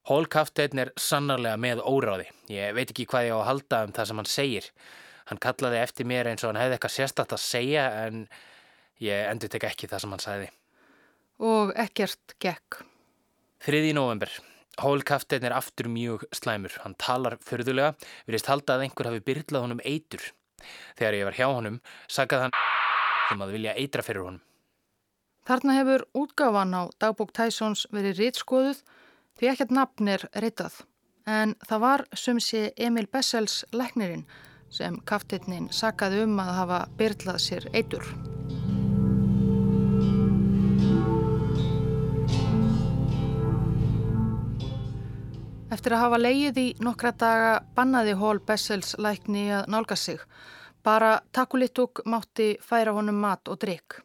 Hólkafteinn 0.06 0.78
er 0.78 0.92
sannarlega 1.00 1.58
með 1.58 1.80
óráði. 1.82 2.28
Ég 2.52 2.74
veit 2.76 2.92
ekki 2.92 3.08
hvað 3.10 3.24
ég 3.26 3.34
á 3.34 3.38
að 3.40 3.48
halda 3.48 3.80
um 3.86 3.94
það 3.96 4.08
sem 4.08 4.20
hann 4.20 4.28
segir. 4.30 4.68
Hann 5.26 5.40
kallaði 5.42 5.80
eftir 5.82 6.06
mér 6.06 6.30
eins 6.30 6.44
og 6.44 6.52
hann 6.52 6.60
hefði 6.60 6.76
eitthvað 6.76 6.94
sérstatt 6.94 7.34
að 7.34 7.42
segja 7.42 7.86
en 8.04 8.20
ég 9.02 9.30
endur 9.32 9.50
tek 9.50 9.66
ekki 9.66 9.90
það 9.90 10.04
sem 10.04 10.14
hann 10.14 10.22
sagði. 10.22 10.52
Og 11.42 11.72
ekkert 11.74 12.36
gekk. 12.38 12.78
3. 13.66 13.82
november. 13.98 14.30
Hólkafteinn 14.78 15.48
er 15.48 15.56
aftur 15.56 15.88
mjög 15.90 16.22
slæmur. 16.36 16.76
Hann 16.84 16.94
talar 17.02 17.38
förðulega, 17.42 17.96
virðist 18.28 18.50
halda 18.52 18.76
að 18.76 18.86
einhver 18.86 19.10
hafi 19.10 19.24
byrlað 19.26 19.64
honum 19.66 19.82
eitur. 19.82 20.22
Þegar 20.98 21.18
ég 21.18 21.26
var 21.26 21.38
hjá 21.40 21.46
honum, 21.48 21.80
sagði 22.06 22.44
hann 22.44 22.54
um 23.34 23.42
að 23.42 23.56
vilja 23.56 23.74
eitra 23.74 24.04
fyrir 24.06 24.28
honum. 24.28 24.42
Þarna 25.46 25.76
hefur 25.80 26.06
útgáfan 26.14 26.78
á 26.78 26.82
dagbók 27.02 27.34
Tysons 27.34 27.86
verið 27.94 28.20
rítskoðuð 28.22 28.84
Því 29.36 29.48
ekkert 29.50 29.72
nafn 29.76 30.08
er 30.08 30.22
reytað, 30.40 30.78
en 31.28 31.50
það 31.68 31.82
var 31.82 32.02
sumsi 32.16 32.70
Emil 32.80 33.04
Bessels 33.12 33.66
læknirinn 33.76 34.24
sem 34.72 34.96
kaftetnin 35.04 35.68
sakaði 35.68 36.22
um 36.24 36.40
að 36.40 36.54
hafa 36.56 36.78
byrlað 36.96 37.42
sér 37.44 37.68
eitur. 37.76 38.08
Eftir 45.76 45.92
að 45.92 46.04
hafa 46.06 46.24
leið 46.24 46.64
í 46.64 46.66
nokkra 46.80 47.12
daga 47.12 47.54
bannaði 47.76 48.16
Hól 48.16 48.40
Bessels 48.40 48.96
lækni 48.96 49.50
að 49.52 49.68
nálga 49.68 50.00
sig. 50.00 50.22
Bara 50.80 51.18
takulitúk 51.36 52.06
mátti 52.08 52.54
færa 52.64 52.96
honum 52.96 53.20
mat 53.20 53.52
og 53.52 53.60
drikk. 53.60 54.00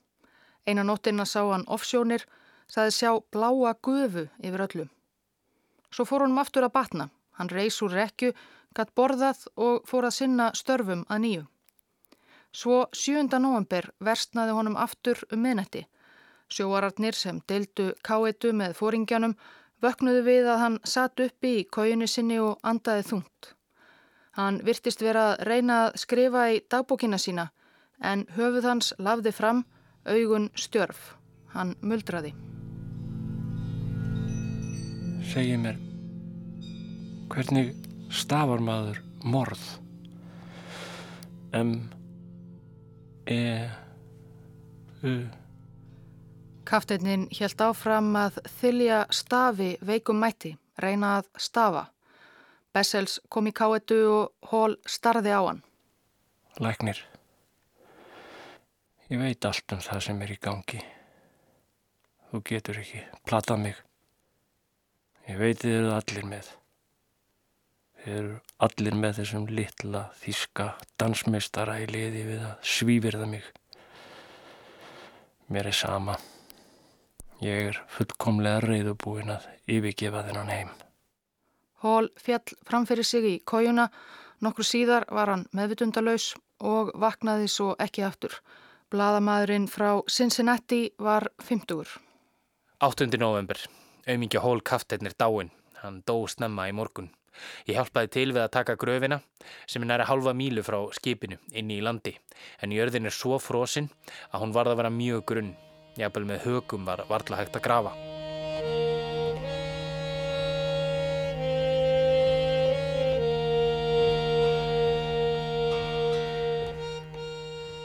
Einan 0.67 0.91
nóttina 0.91 1.23
sá 1.23 1.39
hann 1.53 1.69
offsjónir, 1.71 2.27
saði 2.67 2.97
sjá 2.99 3.13
bláa 3.31 3.77
gufu 3.79 4.27
yfir 4.43 4.67
öllum. 4.67 4.91
Svo 5.91 6.05
fór 6.07 6.25
honum 6.25 6.39
aftur 6.39 6.65
að 6.65 6.75
batna. 6.77 7.09
Hann 7.37 7.51
reys 7.51 7.81
úr 7.83 7.93
rekju, 7.95 8.33
gatt 8.75 8.93
borðað 8.95 9.47
og 9.55 9.87
fór 9.87 10.07
að 10.07 10.17
sinna 10.17 10.51
störfum 10.55 11.05
að 11.09 11.23
nýju. 11.25 11.47
Svo 12.51 12.85
7. 12.91 13.39
november 13.39 13.87
verstnaði 14.03 14.55
honum 14.55 14.77
aftur 14.79 15.19
um 15.31 15.41
miðnetti. 15.43 15.85
Sjóararnir 16.51 17.15
sem 17.15 17.39
deildu 17.47 17.93
káetu 18.03 18.51
með 18.51 18.75
fóringjanum 18.79 19.37
vöknuðu 19.81 20.23
við 20.27 20.51
að 20.51 20.61
hann 20.63 20.77
satt 20.83 21.23
uppi 21.23 21.53
í 21.61 21.65
kójunni 21.77 22.07
sinni 22.11 22.39
og 22.43 22.59
andaði 22.63 23.07
þungt. 23.07 23.53
Hann 24.35 24.61
virtist 24.67 25.03
vera 25.03 25.31
að 25.31 25.43
reyna 25.47 25.81
að 25.87 25.99
skrifa 26.03 26.47
í 26.51 26.61
dagbókina 26.71 27.19
sína 27.19 27.49
en 27.99 28.25
höfuð 28.35 28.67
hans 28.67 28.93
lafði 28.99 29.35
fram 29.35 29.65
augun 30.07 30.49
stjörf. 30.55 31.15
Hann 31.55 31.75
muldraði 31.81 32.35
segi 35.31 35.57
mér 35.57 35.77
hvernig 37.31 37.75
stafar 38.11 38.59
maður 38.59 38.99
morð 39.23 39.61
M 41.55 41.77
E 43.31 43.69
U 45.07 45.13
Kafteinin 46.67 47.25
helt 47.35 47.63
áfram 47.63 48.11
að 48.15 48.37
þylja 48.59 48.99
stafi 49.11 49.73
veikum 49.83 50.19
mætti, 50.21 50.53
reyna 50.79 51.17
að 51.19 51.25
stafa. 51.41 51.81
Bessels 52.71 53.17
kom 53.27 53.49
í 53.49 53.51
káetu 53.51 53.97
og 54.07 54.51
hól 54.53 54.77
starði 54.87 55.33
á 55.35 55.41
hann. 55.41 55.59
Læknir, 56.63 57.01
ég 59.09 59.19
veit 59.19 59.45
allt 59.49 59.75
um 59.75 59.83
það 59.83 60.03
sem 60.05 60.21
er 60.23 60.31
í 60.31 60.39
gangi. 60.39 60.79
Þú 62.31 62.43
getur 62.47 62.79
ekki 62.79 63.03
platað 63.27 63.65
mig. 63.65 63.81
Ég 65.29 65.37
veit 65.37 65.61
þið 65.61 65.77
eru 65.77 65.93
allir 65.93 66.25
með. 66.25 66.51
Þið 68.01 68.15
eru 68.17 68.35
allir 68.65 68.95
með 68.97 69.17
þessum 69.19 69.47
litla 69.53 70.03
þíska 70.23 70.67
dansmeistara 71.01 71.77
í 71.83 71.89
liði 71.91 72.23
við 72.31 72.45
að 72.47 72.69
svífirða 72.73 73.27
mig. 73.29 73.45
Mér 75.51 75.69
er 75.69 75.77
sama. 75.77 76.15
Ég 77.41 77.71
er 77.71 77.77
fullkomlega 77.93 78.63
reyðubúin 78.65 79.33
að 79.33 79.45
yfirgefa 79.69 80.23
þennan 80.27 80.49
heim. 80.53 80.71
Hól 81.81 82.09
fjall 82.21 82.57
framfyrir 82.65 83.05
sig 83.05 83.25
í 83.25 83.35
kójuna. 83.45 83.87
Nokkur 84.41 84.65
síðar 84.65 85.05
var 85.09 85.29
hann 85.29 85.47
meðvitundalauðs 85.53 86.31
og 86.65 86.93
vaknaði 87.01 87.49
svo 87.49 87.75
ekki 87.81 88.05
aftur. 88.05 88.33
Blaðamæðurinn 88.93 89.69
frá 89.71 90.01
Cincinnati 90.09 90.89
var 90.97 91.29
50. 91.41 91.97
8. 92.81 93.09
november. 93.21 93.61
Auðmingja 94.07 94.41
Hól 94.41 94.61
Kafteinir 94.65 95.13
dáin. 95.17 95.51
Hann 95.81 96.01
dó 96.05 96.23
snemma 96.29 96.67
í 96.69 96.73
morgun. 96.73 97.09
Ég 97.65 97.77
hjálpaði 97.77 98.11
til 98.13 98.29
við 98.33 98.43
að 98.43 98.53
taka 98.57 98.77
gröfina 98.79 99.21
sem 99.65 99.81
er 99.81 99.91
næra 99.91 100.07
halva 100.09 100.33
mílu 100.37 100.63
frá 100.67 100.79
skipinu 100.97 101.39
inni 101.53 101.79
í 101.79 101.85
landi 101.85 102.17
en 102.61 102.75
jörðin 102.75 103.09
er 103.09 103.17
svo 103.17 103.39
frosinn 103.41 103.89
að 104.31 104.45
hún 104.45 104.55
varða 104.57 104.75
að 104.75 104.81
vera 104.83 104.95
mjög 105.01 105.27
grunn. 105.33 105.53
Jafnvel 105.99 106.27
með 106.27 106.45
högum 106.47 106.87
var 106.87 107.05
varðla 107.09 107.41
hægt 107.41 107.57
að 107.59 107.67
grafa. 107.67 108.20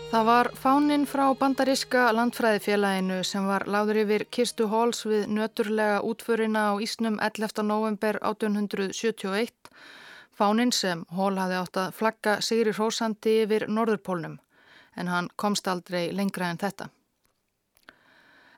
Það 0.07 0.27
var 0.27 0.49
fáninn 0.55 1.05
frá 1.11 1.25
bandaríska 1.35 2.05
landfræðifélaginu 2.14 3.16
sem 3.27 3.47
var 3.51 3.64
láður 3.66 3.99
yfir 4.05 4.25
Kirstu 4.31 4.69
Hóls 4.71 5.01
við 5.03 5.25
nöturlega 5.35 5.97
útförina 6.07 6.62
á 6.71 6.73
Ísnum 6.79 7.16
11. 7.19 7.64
november 7.66 8.21
1871. 8.23 9.51
Fáninn 10.38 10.71
sem 10.71 11.03
Hól 11.11 11.35
hafði 11.42 11.59
átt 11.59 11.81
að 11.83 11.97
flagga 11.99 12.37
Sigri 12.38 12.77
Rósandi 12.77 13.35
yfir 13.42 13.66
Norðurpólnum 13.66 14.38
en 14.95 15.11
hann 15.11 15.33
komst 15.37 15.66
aldrei 15.66 16.12
lengra 16.14 16.53
en 16.55 16.62
þetta. 16.62 16.87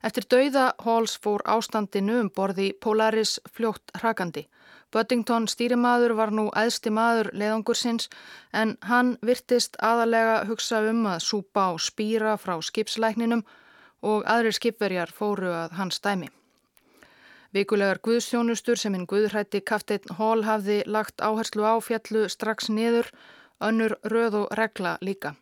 Eftir 0.05 0.29
dauða 0.29 0.67
Hóls 0.85 1.17
fór 1.17 1.43
ástandinu 1.49 2.21
um 2.27 2.29
borði 2.29 2.75
Polaris 2.77 3.39
fljótt 3.57 3.97
hrakandi. 4.03 4.45
Böttington 4.92 5.44
stýrimaður 5.53 6.14
var 6.16 6.31
nú 6.33 6.46
æðsti 6.57 6.90
maður 6.94 7.29
leðangursins 7.37 8.09
en 8.57 8.77
hann 8.88 9.16
virtist 9.20 9.77
aðalega 9.85 10.46
hugsa 10.48 10.81
um 10.88 11.05
að 11.11 11.24
súpa 11.27 11.66
og 11.74 11.83
spýra 11.85 12.38
frá 12.40 12.57
skipslækninum 12.64 13.44
og 14.01 14.24
aðrir 14.24 14.57
skipverjar 14.57 15.12
fóru 15.12 15.53
að 15.53 15.77
hans 15.77 16.01
dæmi. 16.01 16.31
Vikulegar 17.53 18.01
guðsjónustur 18.05 18.81
sem 18.81 18.96
hinn 18.96 19.07
guðrætti 19.09 19.61
Kafteinn 19.61 20.16
Hall 20.16 20.44
hafði 20.44 20.83
lagt 20.87 21.20
áherslu 21.20 21.64
á 21.64 21.81
fjallu 21.85 22.27
strax 22.29 22.68
niður, 22.68 23.09
önnur 23.61 23.96
röð 24.05 24.42
og 24.42 24.53
regla 24.57 24.98
líka. 25.01 25.35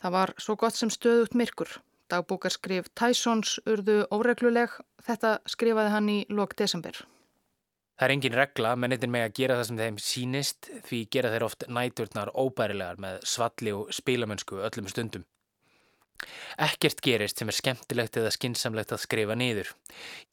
Það 0.00 0.14
var 0.16 0.32
svo 0.38 0.56
gott 0.56 0.76
sem 0.76 0.92
stöðut 0.92 1.36
myrkur. 1.36 1.68
Dagbúkarskrif 2.08 2.88
Tysons 2.96 3.58
urðu 3.68 4.02
óregluleg, 4.12 4.72
þetta 5.04 5.38
skrifaði 5.44 5.92
hann 5.92 6.08
í 6.08 6.18
lok 6.32 6.56
desember. 6.56 6.96
Það 7.98 8.06
er 8.06 8.14
engin 8.14 8.36
regla, 8.38 8.76
mennitin 8.78 9.10
með 9.10 9.24
að 9.26 9.32
gera 9.40 9.54
það 9.58 9.64
sem 9.68 9.78
þeim 9.80 9.96
sínist 9.98 10.68
því 10.86 10.98
gera 11.10 11.32
þeir 11.32 11.44
oft 11.48 11.64
næturnar 11.66 12.30
óbærilegar 12.30 13.00
með 13.02 13.16
svalli 13.26 13.72
og 13.74 13.90
spilamönsku 13.96 14.60
öllum 14.68 14.90
stundum. 14.92 15.24
Ekkert 16.62 17.02
gerist 17.02 17.42
sem 17.42 17.50
er 17.50 17.56
skemmtilegt 17.58 18.18
eða 18.20 18.30
skinsamlegt 18.34 18.94
að 18.94 19.02
skrifa 19.02 19.34
niður. 19.38 19.72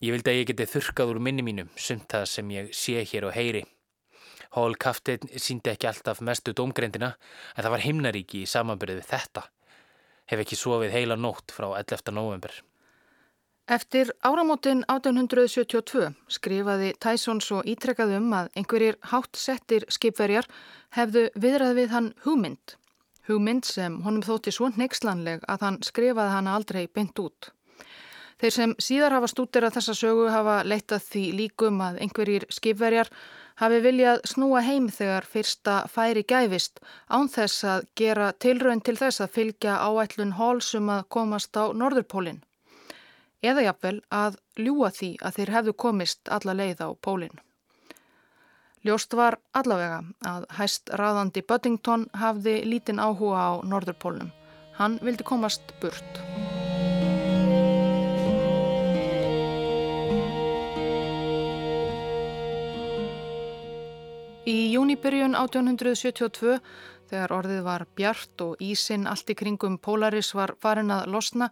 Ég 0.01 0.13
vildi 0.13 0.31
að 0.31 0.37
ég 0.39 0.51
geti 0.51 0.69
þurkað 0.75 1.15
úr 1.15 1.21
minni 1.27 1.45
mínum, 1.45 1.71
sumt 1.77 2.05
það 2.13 2.27
sem 2.29 2.53
ég 2.53 2.69
sé 2.77 3.01
hér 3.01 3.27
og 3.31 3.33
heyri. 3.33 3.63
Hól 4.53 4.77
Kaftin 4.77 5.25
síndi 5.41 5.73
ekki 5.73 5.89
alltaf 5.89 6.21
mestu 6.21 6.53
domgrendina 6.53 7.15
en 7.55 7.63
það 7.63 7.73
var 7.73 7.85
himnaríki 7.87 8.45
í 8.45 8.49
samanbyrðu 8.49 9.01
við 9.01 9.09
þetta. 9.09 9.47
Hef 10.29 10.45
ekki 10.45 10.61
sofið 10.61 10.95
heila 10.99 11.17
nótt 11.17 11.53
frá 11.53 11.71
11. 11.81 12.13
november. 12.13 12.53
Eftir 13.65 14.11
áramótin 14.21 14.83
1872 14.93 16.11
skrifaði 16.29 16.91
Tyson 17.01 17.39
svo 17.41 17.63
ítrekkað 17.65 18.11
um 18.19 18.27
að 18.37 18.51
einhverjir 18.61 18.99
hátt 19.09 19.39
settir 19.41 19.87
skipverjar 19.89 20.45
hefðu 20.93 21.23
viðrað 21.33 21.73
við 21.79 21.95
hann 21.95 22.11
hugmynd. 22.27 22.75
Hugmynd 23.25 23.65
sem 23.65 23.97
honum 24.05 24.21
þótti 24.21 24.53
svo 24.53 24.69
neykslanleg 24.77 25.49
að 25.49 25.65
hann 25.65 25.81
skrifaði 25.81 26.35
hana 26.35 26.55
aldrei 26.59 26.85
beint 26.85 27.17
út. 27.25 27.49
Þeir 28.37 28.55
sem 28.59 28.77
síðar 28.77 29.17
hafa 29.17 29.33
stútir 29.33 29.65
að 29.65 29.79
þessa 29.79 29.97
sögu 29.97 30.29
hafa 30.29 30.61
leittað 30.61 31.09
því 31.09 31.27
líkum 31.41 31.81
að 31.81 32.01
einhverjir 32.05 32.45
skipverjar 32.53 33.09
hafi 33.65 33.81
viljað 33.81 34.25
snúa 34.29 34.61
heim 34.61 34.91
þegar 34.93 35.25
fyrsta 35.25 35.83
færi 35.89 36.21
gæfist 36.21 36.83
án 37.09 37.33
þess 37.33 37.65
að 37.65 37.93
gera 37.97 38.33
tilraun 38.37 38.85
til 38.85 39.01
þess 39.01 39.25
að 39.25 39.37
fylgja 39.39 39.81
áætlun 39.89 40.37
hálsum 40.37 40.99
að 40.99 41.07
komast 41.09 41.57
á 41.57 41.73
Norðurpólinn 41.73 42.45
eða 43.51 43.65
jafnvel 43.69 43.97
að 44.09 44.39
ljúa 44.59 44.91
því 44.93 45.11
að 45.21 45.39
þeir 45.39 45.53
hefðu 45.57 45.75
komist 45.85 46.31
alla 46.37 46.55
leið 46.57 46.85
á 46.85 46.89
pólinn. 47.07 47.43
Ljóst 48.85 49.15
var 49.17 49.39
allavega 49.57 50.03
að 50.29 50.43
hæst 50.59 50.91
ráðandi 50.93 51.41
Buddington 51.41 52.05
hafði 52.13 52.59
lítinn 52.69 53.01
áhuga 53.01 53.39
á 53.41 53.51
Norðurpólnum. 53.65 54.29
Hann 54.77 54.99
vildi 55.01 55.25
komast 55.25 55.73
burt. 55.81 56.19
Í 64.45 64.57
júnibyrjun 64.75 65.33
1872, 65.33 66.59
þegar 67.09 67.33
orðið 67.33 67.63
var 67.65 67.87
bjart 67.97 68.43
og 68.45 68.61
ísin 68.61 69.07
allt 69.09 69.31
í 69.33 69.35
kringum 69.39 69.79
Polaris 69.81 70.29
var 70.37 70.53
farin 70.61 70.93
að 70.93 71.09
losna, 71.15 71.49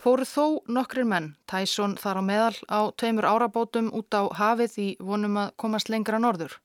fóru 0.00 0.24
þó 0.24 0.44
nokkrir 0.72 1.06
menn, 1.08 1.34
Tyson 1.50 1.96
þar 2.00 2.20
á 2.20 2.22
meðal, 2.24 2.56
á 2.72 2.80
tveimur 2.96 3.28
árabótum 3.28 3.92
út 3.96 4.12
á 4.16 4.26
hafið 4.32 4.76
í 4.80 4.88
vonum 5.00 5.38
að 5.40 5.54
komast 5.60 5.92
lengra 5.92 6.20
norður. 6.22 6.56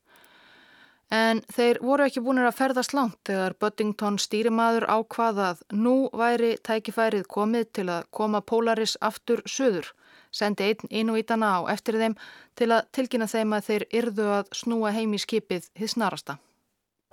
En 1.14 1.44
þeir 1.54 1.78
voru 1.86 2.08
ekki 2.08 2.24
búinir 2.26 2.48
að 2.48 2.58
ferðast 2.58 2.96
langt 2.98 3.20
þegar 3.28 3.54
Buddington 3.62 4.18
stýrimaður 4.18 4.88
ákvaðað 4.90 5.62
nú 5.78 6.10
væri 6.10 6.56
tækifærið 6.66 7.28
komið 7.30 7.68
til 7.78 7.86
að 7.94 8.08
koma 8.10 8.42
Polaris 8.42 8.96
aftur 9.06 9.44
söður, 9.46 9.92
sendi 10.34 10.72
einn 10.72 10.90
innvítana 10.90 11.60
á 11.62 11.70
eftir 11.76 12.00
þeim 12.02 12.16
til 12.58 12.72
að 12.74 12.90
tilkynna 12.98 13.28
þeim 13.30 13.54
að 13.54 13.68
þeir 13.70 13.86
yrðu 14.02 14.32
að 14.40 14.50
snúa 14.58 14.96
heim 14.96 15.14
í 15.14 15.22
skipið 15.22 15.70
hins 15.78 15.94
snarasta. 15.94 16.40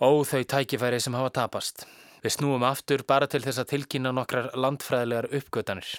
Ó 0.01 0.25
þau 0.25 0.41
tækifæri 0.41 0.99
sem 1.01 1.15
hafa 1.15 1.35
tapast. 1.43 1.85
Við 2.23 2.39
snúum 2.39 2.65
aftur 2.65 3.05
bara 3.05 3.29
til 3.29 3.43
þess 3.45 3.61
að 3.61 3.75
tilkynna 3.75 4.15
nokkrar 4.15 4.51
landfræðilegar 4.57 5.29
uppgötanir. 5.37 5.93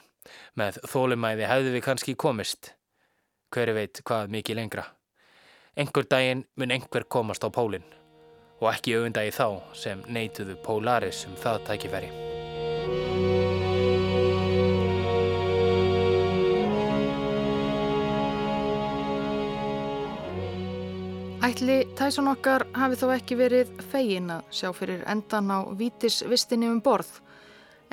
Með 0.59 0.79
þólumæði 0.89 1.49
hefðu 1.49 1.73
við 1.75 1.85
kannski 1.87 2.15
komist. 2.15 2.73
Hverju 3.53 3.77
veit 3.77 4.01
hvað 4.05 4.31
mikið 4.33 4.59
lengra. 4.61 4.85
Engur 5.77 6.05
daginn 6.09 6.45
mun 6.55 6.73
einhver 6.73 7.07
komast 7.09 7.45
á 7.45 7.49
pólinn 7.49 7.85
og 8.61 8.69
ekki 8.71 8.93
auðvendagi 8.95 9.33
þá 9.35 9.47
sem 9.75 10.03
neituðu 10.07 10.55
Polaris 10.63 11.25
um 11.27 11.35
það 11.39 11.65
tækifæri. 11.67 12.11
Ætli 21.43 21.81
Tyson 21.97 22.29
okkar 22.31 22.63
hafi 22.73 22.95
þó 23.01 23.09
ekki 23.17 23.35
verið 23.37 23.73
fegin 23.91 24.31
að 24.31 24.45
sjá 24.55 24.69
fyrir 24.73 25.03
endan 25.11 25.51
á 25.51 25.59
vítisvistinni 25.75 26.69
um 26.71 26.79
borð 26.81 27.11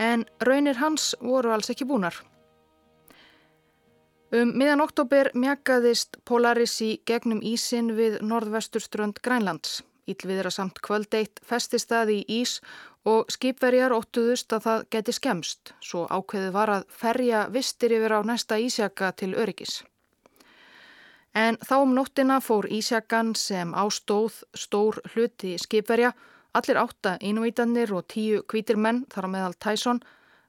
en 0.01 0.25
raunir 0.41 0.81
hans 0.81 1.13
voru 1.21 1.53
alls 1.53 1.71
ekki 1.73 1.85
búnar. 1.85 2.17
Um 4.33 4.53
miðan 4.55 4.81
oktober 4.85 5.33
mjakaðist 5.35 6.21
Polaris 6.25 6.77
í 6.87 6.91
gegnum 7.07 7.41
ísin 7.43 7.91
við 7.99 8.21
norðvesturströnd 8.23 9.19
Grænlands. 9.27 9.81
Ílviðra 10.11 10.51
samt 10.55 10.81
kvöldeitt 10.83 11.43
festist 11.47 11.91
það 11.91 12.15
í 12.15 12.21
ís 12.41 12.61
og 13.07 13.31
skipverjar 13.33 13.93
óttuðust 13.95 14.53
að 14.55 14.65
það 14.67 14.87
geti 14.95 15.15
skemst, 15.17 15.73
svo 15.83 16.07
ákveðið 16.07 16.55
var 16.57 16.73
að 16.77 16.87
ferja 17.03 17.45
vistir 17.53 17.95
yfir 17.97 18.17
á 18.17 18.21
næsta 18.27 18.59
ísjaka 18.59 19.13
til 19.19 19.35
öryggis. 19.35 19.81
En 21.35 21.59
þá 21.63 21.77
um 21.83 21.95
nóttina 21.95 22.41
fór 22.43 22.67
ísjakan 22.71 23.35
sem 23.39 23.75
ástóð 23.75 24.43
stór 24.55 24.99
hluti 25.13 25.57
skipverja 25.59 26.13
Allir 26.53 26.81
átta 26.81 27.15
innvítanir 27.23 27.93
og 27.95 28.09
tíu 28.11 28.43
kvítir 28.43 28.77
menn, 28.77 29.05
þar 29.13 29.27
á 29.27 29.31
meðal 29.31 29.55
Tyson, 29.55 30.01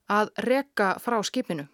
að 0.10 0.32
reka 0.48 0.96
frá 1.00 1.20
skipinu. 1.22 1.68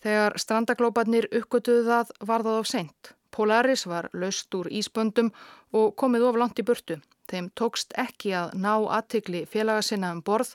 Þegar 0.00 0.36
strandaglópanir 0.40 1.28
uppgötuðu 1.28 1.84
það 1.84 2.12
var 2.24 2.44
það 2.46 2.60
of 2.60 2.68
seint. 2.70 3.10
Polaris 3.30 3.84
var 3.86 4.08
löst 4.16 4.54
úr 4.56 4.70
íspöndum 4.72 5.28
og 5.76 5.92
komið 6.00 6.24
of 6.30 6.38
langt 6.40 6.58
í 6.58 6.64
burtu. 6.64 6.96
Þeim 7.28 7.50
tókst 7.54 7.92
ekki 8.00 8.32
að 8.34 8.56
ná 8.58 8.72
aðtikli 8.96 9.44
félaga 9.46 9.84
sinna 9.84 10.14
um 10.16 10.22
borð 10.24 10.54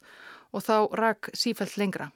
og 0.51 0.65
þá 0.65 0.77
rak 0.97 1.29
sífælt 1.37 1.77
lengra. 1.77 2.09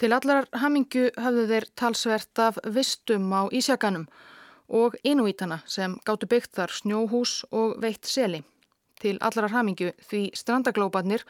Til 0.00 0.14
allar 0.16 0.46
hamingu 0.56 1.10
hafðu 1.18 1.48
þeir 1.50 1.66
talsvert 1.76 2.40
af 2.40 2.62
vistum 2.64 3.26
á 3.36 3.50
Ísjakanum 3.52 4.06
og 4.68 4.94
innvítana 5.04 5.60
sem 5.66 5.98
gáttu 6.06 6.30
byggt 6.30 6.54
þar 6.56 6.72
snjóhús 6.72 7.42
og 7.50 7.76
veitt 7.82 8.06
seli 8.08 8.44
til 9.02 9.16
allarar 9.20 9.54
hamingju 9.54 9.92
því 10.10 10.22
strandaglópanir 10.36 11.24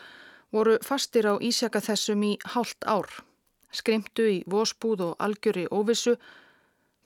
voru 0.53 0.79
fastir 0.83 1.29
á 1.31 1.35
ísjaka 1.39 1.81
þessum 1.81 2.25
í 2.27 2.33
hálft 2.55 2.85
ár. 2.87 3.09
Skrimtu 3.71 4.27
í 4.27 4.43
vósbúð 4.51 5.05
og 5.07 5.17
algjöri 5.23 5.69
óvissu. 5.71 6.17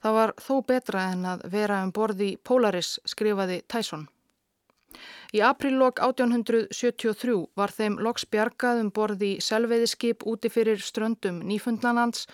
Það 0.01 0.17
var 0.19 0.33
þó 0.41 0.55
betra 0.65 1.05
en 1.13 1.25
að 1.29 1.45
vera 1.53 1.83
um 1.85 1.93
borði 1.93 2.35
Polaris, 2.43 2.97
skrifaði 3.05 3.61
Tyson. 3.69 4.07
Í 5.35 5.41
apríllok 5.43 5.99
1873 5.99 7.35
var 7.59 7.73
þeim 7.77 7.97
loks 8.05 8.25
bjargað 8.31 8.81
um 8.83 8.91
borði 8.95 9.31
selveiðiskip 9.43 10.23
úti 10.31 10.51
fyrir 10.53 10.79
ströndum 10.79 11.41
Nýfundlanlands 11.49 12.27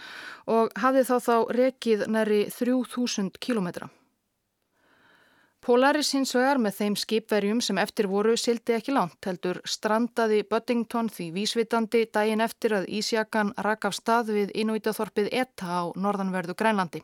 og 0.46 0.70
hafði 0.84 1.08
þá 1.10 1.16
þá 1.28 1.36
rekið 1.58 2.06
næri 2.12 2.44
3000 2.54 3.42
kilometra. 3.42 3.90
Polaris 5.62 6.10
hins 6.16 6.32
vegar 6.34 6.58
með 6.58 6.74
þeim 6.80 6.96
skipverjum 6.98 7.60
sem 7.62 7.78
eftir 7.78 8.08
voru 8.10 8.32
sildi 8.44 8.74
ekki 8.74 8.96
langt 8.96 9.28
heldur 9.30 9.60
strandaði 9.74 10.40
Buddington 10.50 11.10
því 11.14 11.28
vísvitandi 11.36 12.00
daginn 12.18 12.42
eftir 12.42 12.74
að 12.80 12.88
Ísjakan 13.00 13.52
rak 13.68 13.86
af 13.86 13.94
stað 13.94 14.32
við 14.38 14.54
innvítaþorpið 14.64 15.28
Etta 15.44 15.68
á 15.70 15.82
norðanverðu 15.94 16.56
Grænlandi. 16.58 17.04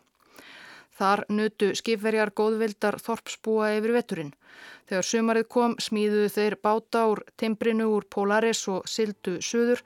Þar 0.98 1.22
nutu 1.30 1.70
skipverjar 1.78 2.32
góðvildar 2.34 2.98
þorpsbúa 3.06 3.76
yfir 3.78 3.94
veturinn. 3.94 4.34
Þegar 4.90 5.06
sumarið 5.12 5.46
kom 5.54 5.76
smíðuðu 5.78 6.32
þeir 6.34 6.56
báta 6.58 7.04
úr 7.12 7.22
timbrinu 7.38 7.92
úr 7.94 8.08
Polaris 8.10 8.64
og 8.74 8.90
sildu 8.90 9.36
suður 9.38 9.84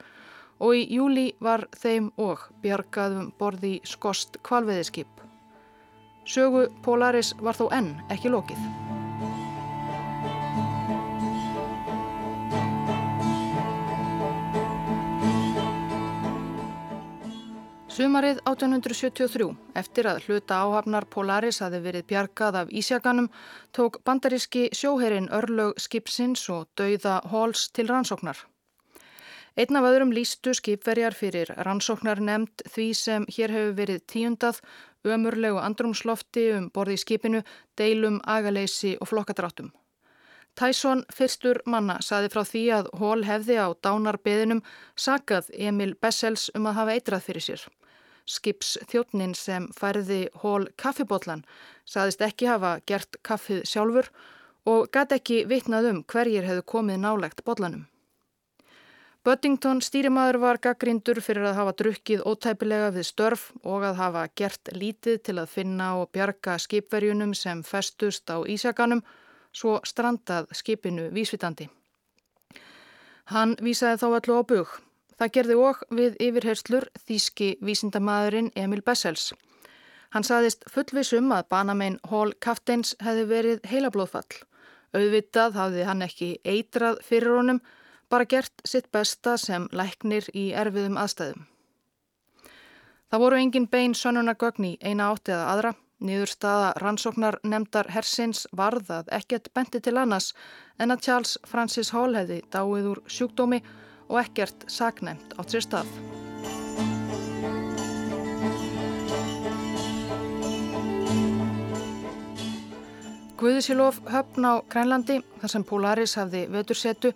og 0.64 0.78
í 0.78 0.86
júli 0.96 1.26
var 1.44 1.66
þeim 1.76 2.08
og 2.16 2.48
bjargaðum 2.64 3.34
borði 3.36 3.74
skost 3.84 4.40
kvalveðiskip. 4.48 5.12
Sögu 6.24 6.68
Polaris 6.82 7.34
var 7.42 7.58
þó 7.58 7.68
enn 7.74 7.94
ekki 8.14 8.30
lokið. 8.30 8.60
Sumarið 17.92 18.38
1873, 18.48 19.50
eftir 19.76 20.06
að 20.08 20.22
hluta 20.24 20.62
áhafnar 20.64 21.04
Polaris 21.12 21.58
hafi 21.60 21.82
verið 21.84 22.06
bjargað 22.08 22.56
af 22.62 22.72
Ísjaganum, 22.72 23.28
tók 23.76 23.98
bandaríski 24.06 24.70
sjóherin 24.72 25.28
örlög 25.28 25.76
skipsins 25.76 26.46
og 26.48 26.70
dauða 26.80 27.20
Hóls 27.28 27.68
til 27.76 27.90
rannsóknar. 27.92 28.40
Einn 29.52 29.76
af 29.76 29.84
öðrum 29.84 30.14
lístu 30.16 30.54
skipverjar 30.56 31.12
fyrir 31.12 31.50
rannsóknar 31.66 32.22
nefnd 32.24 32.62
því 32.72 32.86
sem 32.96 33.26
hér 33.36 33.52
hefur 33.52 33.74
verið 33.76 34.06
tíundað 34.08 34.62
ömurlegu 35.04 35.58
andrumslofti 35.60 36.46
um 36.56 36.70
borði 36.72 36.96
í 36.96 37.02
skipinu, 37.02 37.42
deilum, 37.76 38.20
agaleysi 38.24 38.94
og 39.00 39.10
flokkadráttum. 39.10 39.68
Tyson, 40.56 41.04
fyrstur 41.12 41.60
manna, 41.66 41.98
saði 42.04 42.32
frá 42.32 42.42
því 42.48 42.64
að 42.78 42.90
Hall 43.00 43.22
hefði 43.28 43.60
á 43.60 43.68
dánarbeðinum 43.84 44.64
sakað 44.96 45.52
Emil 45.52 45.94
Bessels 46.00 46.48
um 46.56 46.68
að 46.68 46.78
hafa 46.80 46.96
eitrað 46.96 47.24
fyrir 47.28 47.46
sér. 47.46 47.68
Skips 48.24 48.76
þjóttnin 48.88 49.36
sem 49.36 49.68
færði 49.76 50.26
Hall 50.42 50.68
kaffibotlan 50.80 51.44
saðist 51.84 52.24
ekki 52.24 52.48
hafa 52.48 52.78
gert 52.88 53.20
kaffið 53.24 53.64
sjálfur 53.68 54.12
og 54.64 54.92
gæti 54.94 55.20
ekki 55.20 55.40
vitnað 55.50 55.88
um 55.92 56.04
hverjir 56.08 56.46
hefðu 56.48 56.68
komið 56.76 57.02
nálegt 57.04 57.44
botlanum. 57.44 57.88
Buddington 59.22 59.78
stýrimaður 59.86 60.36
var 60.42 60.58
gaggrindur 60.58 61.20
fyrir 61.22 61.44
að 61.46 61.58
hafa 61.60 61.72
drukkið 61.78 62.22
ótæpilega 62.26 62.88
við 62.90 63.04
störf 63.06 63.42
og 63.62 63.84
að 63.86 63.98
hafa 64.00 64.22
gert 64.34 64.70
lítið 64.74 65.20
til 65.28 65.34
að 65.38 65.52
finna 65.52 65.90
og 66.00 66.08
bjarga 66.10 66.56
skipverjunum 66.58 67.34
sem 67.38 67.60
festust 67.62 68.26
á 68.34 68.42
Ísakanum, 68.42 69.04
svo 69.54 69.76
strandað 69.86 70.48
skipinu 70.58 71.04
vísvitandi. 71.14 71.68
Hann 73.30 73.54
vísaði 73.62 74.00
þá 74.02 74.06
allu 74.08 74.38
á 74.38 74.42
bug. 74.42 74.72
Það 75.14 75.32
gerði 75.36 75.56
og 75.68 75.84
við 75.94 76.16
yfirherslur 76.26 76.88
þýski 77.06 77.52
vísindamæðurinn 77.62 78.50
Emil 78.58 78.82
Bessels. 78.82 79.28
Hann 80.10 80.26
saðist 80.26 80.66
fullvisum 80.66 81.30
að 81.30 81.46
banamein 81.54 82.00
Hall 82.10 82.34
Kafteins 82.42 82.96
hefði 82.98 83.28
verið 83.30 83.70
heilablóðfall. 83.70 84.42
Auðvitað 84.92 85.54
hafði 85.60 85.86
hann 85.86 86.02
ekki 86.08 86.32
eitrað 86.42 86.98
fyrir 87.06 87.36
honum, 87.38 87.62
bara 88.12 88.28
gert 88.28 88.64
sitt 88.68 88.90
besta 88.92 89.38
sem 89.40 89.68
læknir 89.72 90.26
í 90.36 90.50
erfiðum 90.52 90.98
aðstæðum. 91.00 91.46
Það 93.12 93.22
voru 93.24 93.38
engin 93.40 93.68
bein 93.72 93.94
sönunagögn 93.96 94.66
í 94.68 94.76
eina 94.84 95.08
átti 95.12 95.32
eða 95.32 95.48
aðra. 95.52 95.72
Nýðurstaða 96.02 96.72
rannsóknar 96.82 97.36
nefndar 97.46 97.88
hersins 97.94 98.46
varðað 98.58 99.12
ekkert 99.14 99.52
benti 99.54 99.80
til 99.80 99.94
annars 100.00 100.32
en 100.82 100.90
að 100.90 101.04
Charles 101.06 101.36
Francis 101.46 101.92
Hall 101.94 102.16
hefði 102.18 102.40
dáið 102.50 102.88
úr 102.92 103.02
sjúkdómi 103.06 103.60
og 104.08 104.18
ekkert 104.24 104.66
saknæmt 104.66 105.36
átt 105.38 105.54
sér 105.54 105.64
stað. 105.68 105.92
Guðisilof 113.42 114.02
höfn 114.06 114.44
á 114.46 114.54
Grænlandi, 114.70 115.22
þar 115.40 115.50
sem 115.50 115.64
Polaris 115.66 116.12
hafði 116.14 116.44
vetursetu, 116.50 117.10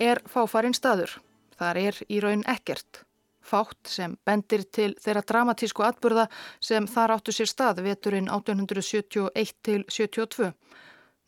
er 0.00 0.22
fáfarinn 0.28 0.76
staður. 0.76 1.18
Þar 1.58 1.80
er 1.80 1.98
í 2.08 2.20
raun 2.22 2.44
ekkert. 2.48 3.02
Fátt 3.42 3.90
sem 3.90 4.16
bendir 4.24 4.64
til 4.70 4.92
þeirra 5.02 5.22
dramatísku 5.26 5.82
atburða 5.82 6.28
sem 6.60 6.86
þar 6.86 7.16
áttu 7.16 7.34
sér 7.34 7.50
stað 7.50 7.82
veturinn 7.86 8.30
1871 8.30 9.54
til 9.66 9.84
72. 9.90 10.52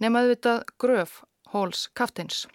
Nefnaðu 0.01 0.35
vitað 0.35 0.61
gröf 0.79 1.23
Hóls 1.53 1.89
Kaftins. 1.95 2.47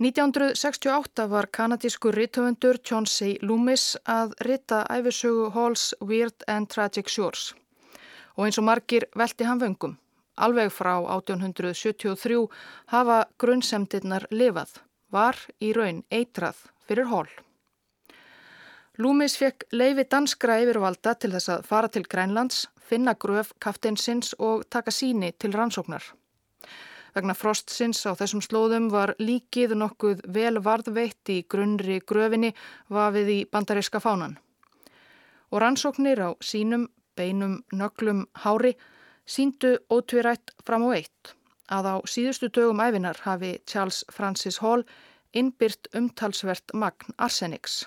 1968 0.00 1.26
var 1.28 1.50
kanadísku 1.52 2.12
rittöfundur 2.14 2.78
John 2.90 3.06
C. 3.06 3.36
Loomis 3.42 3.98
að 4.08 4.32
rita 4.46 4.86
æfisögu 4.88 5.50
Halls 5.52 5.90
Weird 6.00 6.46
and 6.48 6.70
Tragic 6.72 7.10
Shores 7.12 7.50
og 8.40 8.46
eins 8.46 8.56
og 8.56 8.64
margir 8.64 9.04
velti 9.16 9.44
hann 9.44 9.60
vöngum. 9.60 9.98
Alveg 10.40 10.72
frá 10.72 10.94
1873 11.04 12.46
hafa 12.94 13.20
grunnsemdirnar 13.40 14.26
lifað, 14.32 14.80
var 15.12 15.36
í 15.60 15.74
raun 15.76 16.02
eitrað 16.08 16.58
fyrir 16.88 17.10
Hall. 17.12 17.30
Loomis 19.00 19.36
fekk 19.40 19.68
leifi 19.72 20.04
danskra 20.12 20.58
yfirvalda 20.60 21.14
til 21.16 21.32
þess 21.34 21.52
að 21.54 21.66
fara 21.68 21.88
til 21.88 22.04
Grænlands, 22.04 22.66
finna 22.76 23.14
gröf 23.14 23.52
kaftinsins 23.62 24.34
og 24.38 24.66
taka 24.68 24.92
síni 24.92 25.30
til 25.38 25.54
rannsóknar. 25.56 26.02
Vegna 27.14 27.34
frostsins 27.34 28.04
á 28.06 28.14
þessum 28.14 28.42
slóðum 28.44 28.90
var 28.92 29.14
líkið 29.18 29.74
nokkuð 29.78 30.22
vel 30.36 30.60
varðveitt 30.62 31.32
í 31.32 31.40
grunnri 31.48 31.98
gröfinni 32.06 32.52
vafið 32.88 33.32
í 33.34 33.38
bandaríska 33.50 34.02
fánan. 34.02 34.36
Og 35.50 35.58
rannsóknir 35.62 36.22
á 36.22 36.30
sínum, 36.40 36.86
beinum, 37.18 37.60
nöglum, 37.72 38.26
hári 38.44 38.76
síndu 39.30 39.76
ótvirætt 39.94 40.52
fram 40.66 40.88
á 40.88 40.90
eitt 40.98 41.36
að 41.70 41.86
á 41.86 41.96
síðustu 42.12 42.50
dögum 42.50 42.82
æfinar 42.82 43.22
hafi 43.26 43.52
Charles 43.70 44.02
Francis 44.10 44.58
Hall 44.58 44.82
innbyrt 45.32 45.86
umtalsvert 45.94 46.74
magn 46.74 47.14
arseniks. 47.16 47.84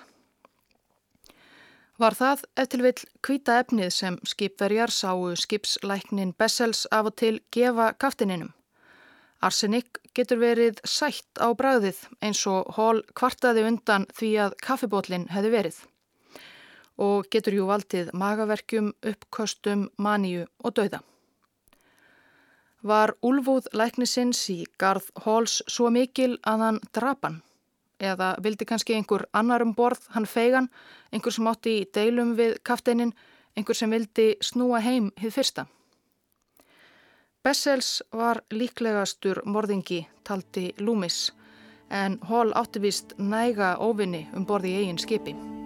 Var 2.00 2.16
það 2.18 2.40
eftir 2.58 2.82
vil 2.82 2.96
kvita 3.22 3.60
efnið 3.62 3.90
sem 3.94 4.16
skipverjar 4.26 4.90
sáu 4.90 5.34
skipslæknin 5.38 6.34
Bessels 6.38 6.86
af 6.90 7.12
og 7.12 7.16
til 7.20 7.38
gefa 7.54 7.92
kaftininum? 7.92 8.50
Arsenik 9.44 10.00
getur 10.16 10.40
verið 10.40 10.80
sætt 10.88 11.38
á 11.38 11.52
bræðið 11.52 12.00
eins 12.24 12.40
og 12.50 12.72
hól 12.78 13.04
kvartaði 13.14 13.66
undan 13.68 14.08
því 14.16 14.30
að 14.46 14.56
kaffibótlinn 14.64 15.28
hefði 15.30 15.52
verið 15.58 15.80
og 17.04 17.26
getur 17.30 17.56
jú 17.58 17.64
valdið 17.66 18.12
magaverkjum, 18.14 18.92
uppkostum, 19.02 19.88
maníu 19.98 20.46
og 20.62 20.76
dauða. 20.78 21.00
Var 22.84 23.14
úlfúð 23.24 23.70
læknisins 23.72 24.42
í 24.52 24.58
garð 24.76 25.06
hóls 25.24 25.62
svo 25.72 25.88
mikil 25.88 26.34
að 26.44 26.64
hann 26.64 26.80
drapan? 26.92 27.38
Eða 27.96 28.34
vildi 28.44 28.66
kannski 28.68 28.92
einhver 28.98 29.24
annar 29.32 29.64
um 29.64 29.72
borð 29.72 30.04
hann 30.12 30.26
feigan, 30.28 30.68
einhver 31.08 31.32
sem 31.32 31.48
átti 31.48 31.78
í 31.78 31.86
deilum 31.96 32.34
við 32.36 32.58
kafteinin, 32.60 33.14
einhver 33.56 33.78
sem 33.78 33.88
vildi 33.88 34.34
snúa 34.44 34.82
heim 34.84 35.08
hið 35.16 35.32
fyrsta? 35.38 35.66
Bessels 37.44 38.02
var 38.12 38.42
líklegastur 38.52 39.40
morðingi, 39.48 40.04
taldi 40.24 40.74
Loomis, 40.78 41.32
en 41.88 42.18
Hall 42.28 42.52
áttivist 42.52 43.16
næga 43.16 43.78
óvinni 43.80 44.26
um 44.36 44.44
borði 44.44 44.76
í 44.76 44.80
eigin 44.84 45.00
skipi. 45.00 45.63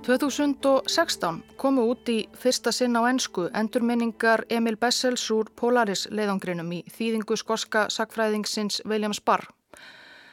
...2016 0.00 1.40
komu 1.60 1.82
út 1.92 2.08
í 2.08 2.22
fyrsta 2.32 2.72
sinn 2.72 2.96
á 2.96 3.04
ennsku 3.04 3.50
endurminningar 3.52 4.46
Emil 4.48 4.78
Bessels 4.80 5.26
úr 5.34 5.50
Polaris 5.52 6.06
leiðangrinum 6.08 6.70
í 6.72 6.78
þýðingu 6.88 7.36
skorska 7.36 7.82
sakfræðingsins 7.92 8.80
William 8.88 9.12
Sparr. 9.12 9.44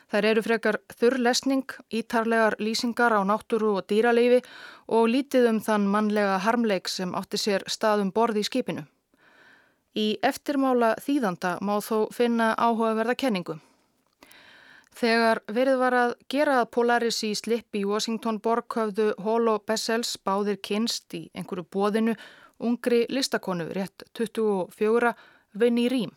Þær 0.07 0.29
eru 0.31 0.43
frekar 0.45 0.79
þurr 0.95 1.19
lesning, 1.19 1.67
ítarlegar 1.91 2.55
lýsingar 2.63 3.11
á 3.11 3.21
náttúru 3.27 3.73
og 3.75 3.89
dýraleifi 3.91 4.39
og 4.87 5.09
lítið 5.11 5.49
um 5.51 5.59
þann 5.59 5.91
mannlega 5.91 6.39
harmleik 6.47 6.87
sem 6.87 7.11
átti 7.11 7.35
sér 7.35 7.67
staðum 7.67 8.15
borði 8.15 8.45
í 8.45 8.47
skipinu. 8.47 8.87
Í 9.99 10.15
eftirmála 10.23 10.95
þýðanda 11.03 11.57
má 11.59 11.75
þó 11.83 12.07
finna 12.15 12.53
áhugaverða 12.55 13.19
kenningu. 13.19 13.59
Þegar 14.97 15.43
verið 15.53 15.75
var 15.77 15.93
að 15.93 16.11
gera 16.31 16.53
að 16.63 16.69
Polaris 16.73 17.19
í 17.27 17.35
slipp 17.37 17.75
í 17.77 17.83
Washington 17.85 18.39
borg 18.41 18.73
höfðu 18.73 19.11
Hall 19.21 19.45
og 19.51 19.65
Bessels 19.69 20.15
báðir 20.25 20.57
kynst 20.57 21.13
í 21.13 21.27
einhverju 21.37 21.67
bóðinu 21.69 22.15
ungri 22.57 23.03
listakonu 23.13 23.67
rétt 23.77 24.07
24 24.17 25.13
vinni 25.53 25.85
í 25.85 25.91
rým. 25.93 26.15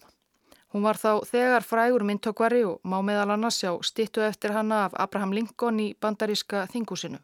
Hún 0.72 0.86
var 0.86 0.96
þá 0.96 1.26
þegar 1.28 1.66
frægur 1.66 2.06
myndtökvari 2.08 2.62
og 2.64 2.80
má 2.86 3.02
meðal 3.04 3.34
annars 3.34 3.60
sjá 3.60 3.74
stittu 3.84 4.24
eftir 4.24 4.54
hanna 4.56 4.86
af 4.86 4.96
Abraham 4.96 5.34
Lincoln 5.36 5.82
í 5.82 5.92
bandaríska 6.00 6.64
þingúsinu. 6.72 7.20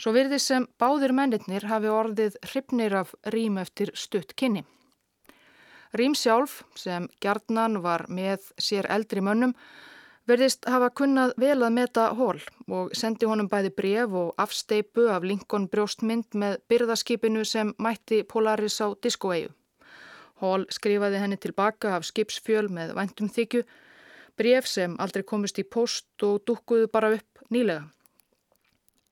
Svo 0.00 0.14
virði 0.14 0.38
sem 0.40 0.64
báðir 0.80 1.12
mennitnir 1.12 1.66
hafi 1.68 1.90
orðið 1.92 2.38
hrifnir 2.48 2.96
af 3.02 3.12
rým 3.34 3.58
eftir 3.60 3.92
stutt 3.92 4.32
kynni. 4.38 4.64
Rým 5.94 6.14
sjálf, 6.18 6.62
sem 6.74 7.10
Gjarnan 7.22 7.82
var 7.84 8.08
með 8.08 8.48
sér 8.58 8.88
eldri 8.90 9.20
mönnum, 9.22 9.52
verðist 10.28 10.64
hafa 10.70 10.88
kunnað 10.96 11.34
vel 11.40 11.58
að 11.62 11.74
meta 11.76 12.06
hól 12.16 12.38
og 12.72 12.94
sendi 12.96 13.28
honum 13.28 13.48
bæði 13.52 13.72
bref 13.76 14.14
og 14.20 14.32
afsteipu 14.40 15.08
af 15.12 15.26
Lincoln 15.26 15.66
brjóstmynd 15.72 16.36
með 16.40 16.56
byrðaskipinu 16.70 17.44
sem 17.48 17.74
mætti 17.78 18.22
Polaris 18.28 18.80
á 18.80 18.88
diskoegu. 18.96 19.52
Hall 20.40 20.64
skrifaði 20.72 21.20
henni 21.22 21.36
tilbaka 21.40 21.94
af 21.96 22.06
skipsfjöl 22.08 22.68
með 22.72 22.94
væntum 22.96 23.28
þykju, 23.30 23.62
bref 24.36 24.66
sem 24.66 24.96
aldrei 24.98 25.22
komist 25.22 25.60
í 25.62 25.64
post 25.64 26.26
og 26.26 26.42
dúkkuðu 26.48 26.88
bara 26.92 27.12
upp 27.18 27.44
nýlega. 27.54 27.84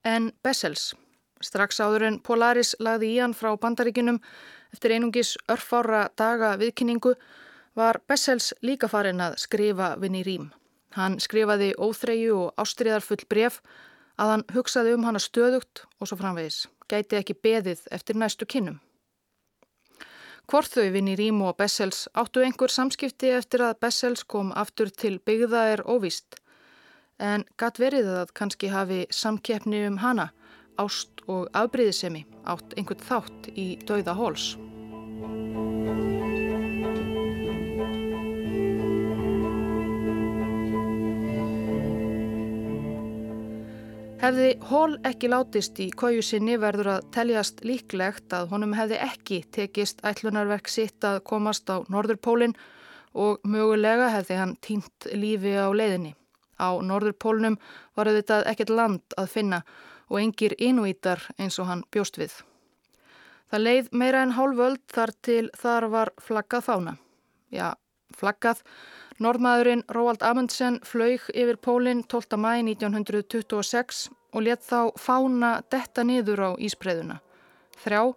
En 0.05 0.33
Bessels, 0.43 0.95
strax 1.41 1.79
áður 1.79 2.09
en 2.09 2.19
Polaris 2.27 2.75
lagði 2.81 3.13
í 3.13 3.21
hann 3.23 3.37
frá 3.39 3.53
bandaríkinum 3.55 4.19
eftir 4.75 4.97
einungis 4.97 5.37
örfára 5.53 6.09
daga 6.19 6.57
viðkynningu, 6.59 7.15
var 7.79 8.01
Bessels 8.09 8.51
líka 8.67 8.91
farin 8.91 9.23
að 9.23 9.39
skrifa 9.45 9.95
vinni 10.01 10.25
rým. 10.27 10.51
Hann 10.93 11.19
skrifaði 11.21 11.73
óþreyju 11.81 12.37
og 12.37 12.61
ástriðarfull 12.61 13.25
bref 13.29 13.61
að 14.21 14.33
hann 14.35 14.47
hugsaði 14.53 14.97
um 14.97 15.05
hana 15.09 15.21
stöðugt 15.23 15.87
og 15.99 16.09
svo 16.11 16.19
framvegis, 16.21 16.67
gæti 16.91 17.19
ekki 17.19 17.39
beðið 17.41 17.87
eftir 17.91 18.19
næstu 18.21 18.49
kynnum. 18.49 18.81
Hvort 20.51 20.75
þau 20.75 20.91
vinni 20.93 21.15
Rím 21.17 21.41
og 21.47 21.57
Bessels 21.57 22.09
áttu 22.19 22.43
einhver 22.45 22.73
samskipti 22.73 23.31
eftir 23.33 23.63
að 23.65 23.79
Bessels 23.85 24.25
kom 24.35 24.51
aftur 24.53 24.91
til 24.91 25.19
byggða 25.23 25.63
er 25.77 25.85
óvist. 25.87 26.41
En 27.19 27.47
gatt 27.57 27.79
verið 27.81 28.11
að 28.19 28.35
kannski 28.37 28.73
hafi 28.73 29.07
samkeppni 29.15 29.87
um 29.87 30.01
hana, 30.03 30.33
ást 30.83 31.25
og 31.31 31.49
afbríðisemi 31.57 32.27
átt 32.45 32.77
einhvern 32.77 33.07
þátt 33.09 33.51
í 33.55 33.69
dauða 33.87 34.19
hóls. 34.19 34.53
Hefði 44.23 44.53
Hól 44.71 44.93
ekki 45.03 45.27
látist 45.33 45.81
í 45.83 45.89
kóju 45.99 46.21
sinni 46.23 46.55
verður 46.63 46.93
að 46.93 47.07
teljast 47.17 47.65
líklegt 47.67 48.31
að 48.37 48.53
honum 48.53 48.77
hefði 48.79 49.01
ekki 49.03 49.39
tekist 49.51 50.05
ætlunarverk 50.07 50.71
sitt 50.71 51.03
að 51.03 51.25
komast 51.27 51.67
á 51.67 51.83
Norðurpólinn 51.91 52.55
og 53.19 53.43
mögulega 53.43 54.13
hefði 54.15 54.37
hann 54.39 54.53
týnt 54.63 55.09
lífi 55.11 55.57
á 55.59 55.67
leiðinni. 55.75 56.15
Á 56.55 56.71
Norðurpólnum 56.79 57.59
var 57.99 58.13
þetta 58.15 58.39
ekkert 58.53 58.71
land 58.71 59.19
að 59.19 59.33
finna 59.35 59.65
og 60.07 60.21
engir 60.23 60.55
inúítar 60.55 61.27
eins 61.35 61.59
og 61.59 61.67
hann 61.73 61.83
bjóst 61.91 62.23
við. 62.23 62.39
Það 63.51 63.67
leið 63.67 63.91
meira 63.91 64.23
en 64.23 64.37
hálföld 64.39 64.85
þar 64.87 65.17
til 65.19 65.45
þar 65.59 65.89
var 65.91 66.15
flaggað 66.23 66.69
fána. 66.71 66.95
Já, 67.51 67.75
flaggað. 68.15 68.63
Norðmaðurinn 69.21 69.83
Róald 69.93 70.23
Amundsen 70.25 70.79
flög 70.87 71.27
yfir 71.37 71.59
Pólinn 71.61 72.03
12. 72.09 72.39
mæ 72.41 72.63
1926 72.65 74.09
og 74.33 74.47
let 74.47 74.65
þá 74.65 74.93
fána 74.97 75.53
detta 75.69 76.05
niður 76.07 76.47
á 76.49 76.51
Ísbreiðuna. 76.57 77.19
Þrjá, 77.85 78.15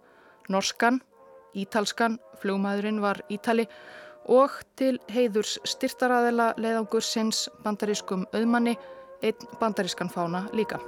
norskan, 0.48 1.00
ítalskan, 1.52 2.18
flugmaðurinn 2.40 3.02
var 3.04 3.20
Ítali 3.28 3.66
og 4.26 4.56
til 4.78 4.96
heiðurs 5.12 5.58
styrtaraðela 5.68 6.54
leiðangur 6.56 7.04
sinns 7.04 7.46
bandarískum 7.62 8.26
auðmanni, 8.32 8.76
einn 9.22 9.58
bandarískan 9.60 10.12
fána 10.12 10.46
líka. 10.56 10.80